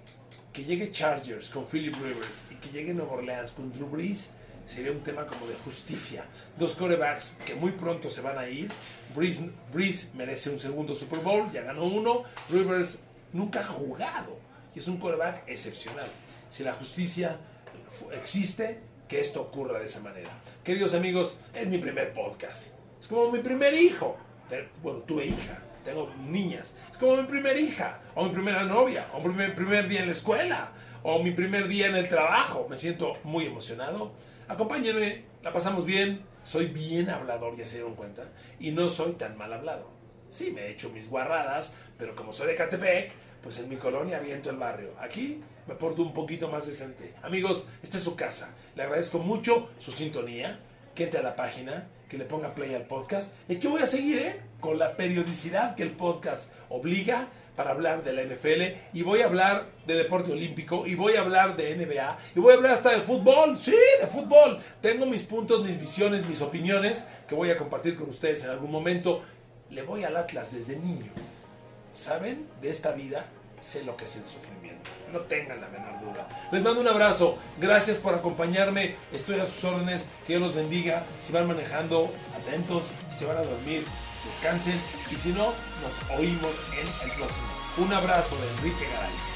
que 0.53 0.65
llegue 0.65 0.93
Chargers 0.93 1.49
con 1.49 1.67
Philip 1.67 1.95
Rivers 1.97 2.47
y 2.51 2.55
que 2.55 2.71
llegue 2.71 2.95
Nueva 2.95 3.15
Orleans 3.15 3.53
con 3.53 3.73
Drew 3.73 3.89
Brees, 3.89 4.33
sería 4.67 4.93
un 4.93 5.03
tema 5.03 5.27
como 5.27 5.47
de 5.47 5.55
justicia. 5.55 6.27
Dos 6.57 6.75
corebacks 6.75 7.39
que 7.45 7.55
muy 7.57 7.73
pronto 7.73 8.09
se 8.09 8.21
van 8.21 8.39
a 8.39 8.49
ir. 8.49 8.71
Brees, 9.15 9.43
Brees 9.73 10.13
merece 10.15 10.51
un 10.51 10.61
segundo 10.61 10.95
Super 10.95 11.19
Bowl, 11.19 11.51
ya 11.51 11.63
ganó 11.63 11.85
uno. 11.85 12.23
Rivers 12.49 13.01
nunca 13.33 13.61
ha 13.61 13.65
jugado 13.65 14.39
y 14.75 14.79
es 14.79 14.87
un 14.87 14.99
coreback 14.99 15.43
excepcional. 15.49 16.07
Si 16.51 16.63
la 16.63 16.73
justicia 16.73 17.41
existe, 18.13 18.81
que 19.09 19.21
esto 19.21 19.43
ocurra 19.43 19.79
de 19.79 19.87
esa 19.87 20.01
manera. 20.01 20.31
Queridos 20.63 20.95
amigos, 20.95 21.41
es 21.55 21.67
mi 21.69 21.79
primer 21.79 22.13
podcast. 22.13 22.75
Es 22.99 23.09
como 23.09 23.31
mi 23.31 23.41
primer 23.41 23.75
hijo. 23.75 24.17
Bueno, 24.83 25.01
tuve 25.01 25.27
hija, 25.27 25.59
tengo 25.85 26.13
niñas. 26.29 26.77
Es 26.91 26.99
como 26.99 27.17
mi 27.17 27.27
primera 27.27 27.59
hija, 27.59 28.01
o 28.15 28.25
mi 28.25 28.31
primera 28.31 28.65
novia, 28.65 29.09
o 29.13 29.21
mi 29.21 29.49
primer, 29.51 29.89
día 29.89 30.01
en 30.01 30.07
la 30.07 30.13
escuela, 30.13 30.73
o 31.03 31.23
mi 31.23 31.33
primer 31.33 31.69
día 31.69 31.89
en 31.89 31.97
el 31.97 32.09
trabajo. 32.09 32.67
Me 32.69 32.77
siento 32.77 33.19
muy 33.25 33.47
emocionado. 33.47 34.13
Acompáñenme, 34.49 35.25
la 35.43 35.53
pasamos 35.53 35.85
bien. 35.85 36.25
Soy 36.45 36.67
bien 36.67 37.09
hablador, 37.09 37.57
ya 37.57 37.65
se 37.65 37.77
dieron 37.77 37.95
cuenta, 37.95 38.31
y 38.61 38.71
no 38.71 38.91
soy 38.91 39.13
tan 39.13 39.39
mal 39.39 39.53
hablado. 39.53 39.91
Sí, 40.29 40.51
me 40.51 40.63
he 40.63 40.71
hecho 40.73 40.91
mis 40.91 41.09
guarradas, 41.09 41.77
pero 41.97 42.15
como 42.15 42.35
soy 42.35 42.49
de 42.49 42.55
Catepec, 42.55 43.13
pues 43.45 43.59
en 43.59 43.69
mi 43.69 43.77
colonia 43.77 44.21
viento 44.21 44.49
el 44.49 44.57
barrio. 44.57 44.95
Aquí 44.99 45.43
me 45.69 45.75
porto 45.75 46.01
un 46.01 46.15
poquito 46.15 46.49
más 46.49 46.67
decente. 46.67 47.15
Amigos, 47.23 47.67
esta 47.83 47.99
es 47.99 48.03
su 48.03 48.17
casa. 48.17 48.55
Le 48.75 48.83
agradezco 48.83 49.19
mucho 49.19 49.69
su 49.79 49.93
sintonía. 49.93 50.59
Que 50.95 51.05
entre 51.05 51.21
a 51.21 51.23
la 51.25 51.37
página, 51.37 51.89
que 52.09 52.17
le 52.17 52.25
ponga 52.25 52.55
play 52.55 52.73
al 52.75 52.87
podcast. 52.87 53.35
Y 53.49 53.57
que 53.57 53.69
voy 53.69 53.83
a 53.83 53.87
seguir, 53.87 54.19
¿eh? 54.19 54.41
Con 54.61 54.79
la 54.79 54.97
periodicidad 54.97 55.75
que 55.75 55.83
el 55.83 55.91
podcast 55.91 56.53
obliga 56.71 57.29
para 57.55 57.73
hablar 57.73 58.03
de 58.03 58.15
la 58.15 58.23
NFL. 58.23 58.79
Y 58.95 59.03
voy 59.03 59.21
a 59.21 59.27
hablar 59.27 59.67
de 59.87 59.95
deporte 59.95 60.33
olímpico. 60.33 60.87
Y 60.87 60.95
voy 60.95 61.17
a 61.17 61.21
hablar 61.21 61.55
de 61.57 61.77
NBA. 61.77 62.17
Y 62.37 62.41
voy 62.41 62.53
a 62.55 62.57
hablar 62.57 62.73
hasta 62.73 62.91
de 62.93 63.03
fútbol. 63.03 63.59
Sí, 63.59 63.77
de 64.01 64.07
fútbol. 64.07 64.59
Tengo 64.81 65.05
mis 65.05 65.25
puntos, 65.25 65.63
mis 65.63 65.79
visiones, 65.79 66.27
mis 66.27 66.41
opiniones 66.41 67.09
que 67.29 67.35
voy 67.35 67.51
a 67.51 67.59
compartir 67.59 67.95
con 67.95 68.09
ustedes 68.09 68.43
en 68.45 68.51
algún 68.51 68.71
momento. 68.71 69.23
Le 69.69 69.83
voy 69.83 70.05
al 70.05 70.17
Atlas 70.17 70.53
desde 70.53 70.77
niño 70.77 71.13
saben 71.95 72.47
de 72.61 72.71
esta 72.71 72.93
vida, 72.93 73.25
sé 73.61 73.85
lo 73.85 73.97
que 73.97 74.05
es 74.05 74.17
el 74.17 74.27
sufrimiento. 74.27 74.91
No 75.13 75.21
tengan 75.21 75.61
la 75.61 75.69
menor 75.69 76.01
duda. 76.01 76.29
Les 76.53 76.63
mando 76.63 76.81
un 76.81 76.89
abrazo. 76.89 77.39
Gracias 77.59 77.99
por 77.99 78.15
acompañarme. 78.15 78.97
Estoy 79.13 79.41
a 79.41 79.47
sus 79.47 79.63
órdenes. 79.65 80.09
Que 80.27 80.35
Dios 80.35 80.43
los 80.43 80.55
bendiga. 80.55 81.07
Si 81.25 81.33
van 81.33 81.47
manejando, 81.47 82.13
atentos. 82.37 82.91
Si 83.09 83.25
van 83.25 83.37
a 83.37 83.43
dormir, 83.43 83.85
descansen. 84.27 84.79
Y 85.11 85.15
si 85.15 85.31
no, 85.31 85.53
nos 85.83 86.19
oímos 86.19 86.61
en 86.73 87.09
el 87.09 87.17
próximo. 87.17 87.49
Un 87.79 87.93
abrazo 87.93 88.37
de 88.37 88.49
Enrique 88.51 88.87
Garay. 88.93 89.34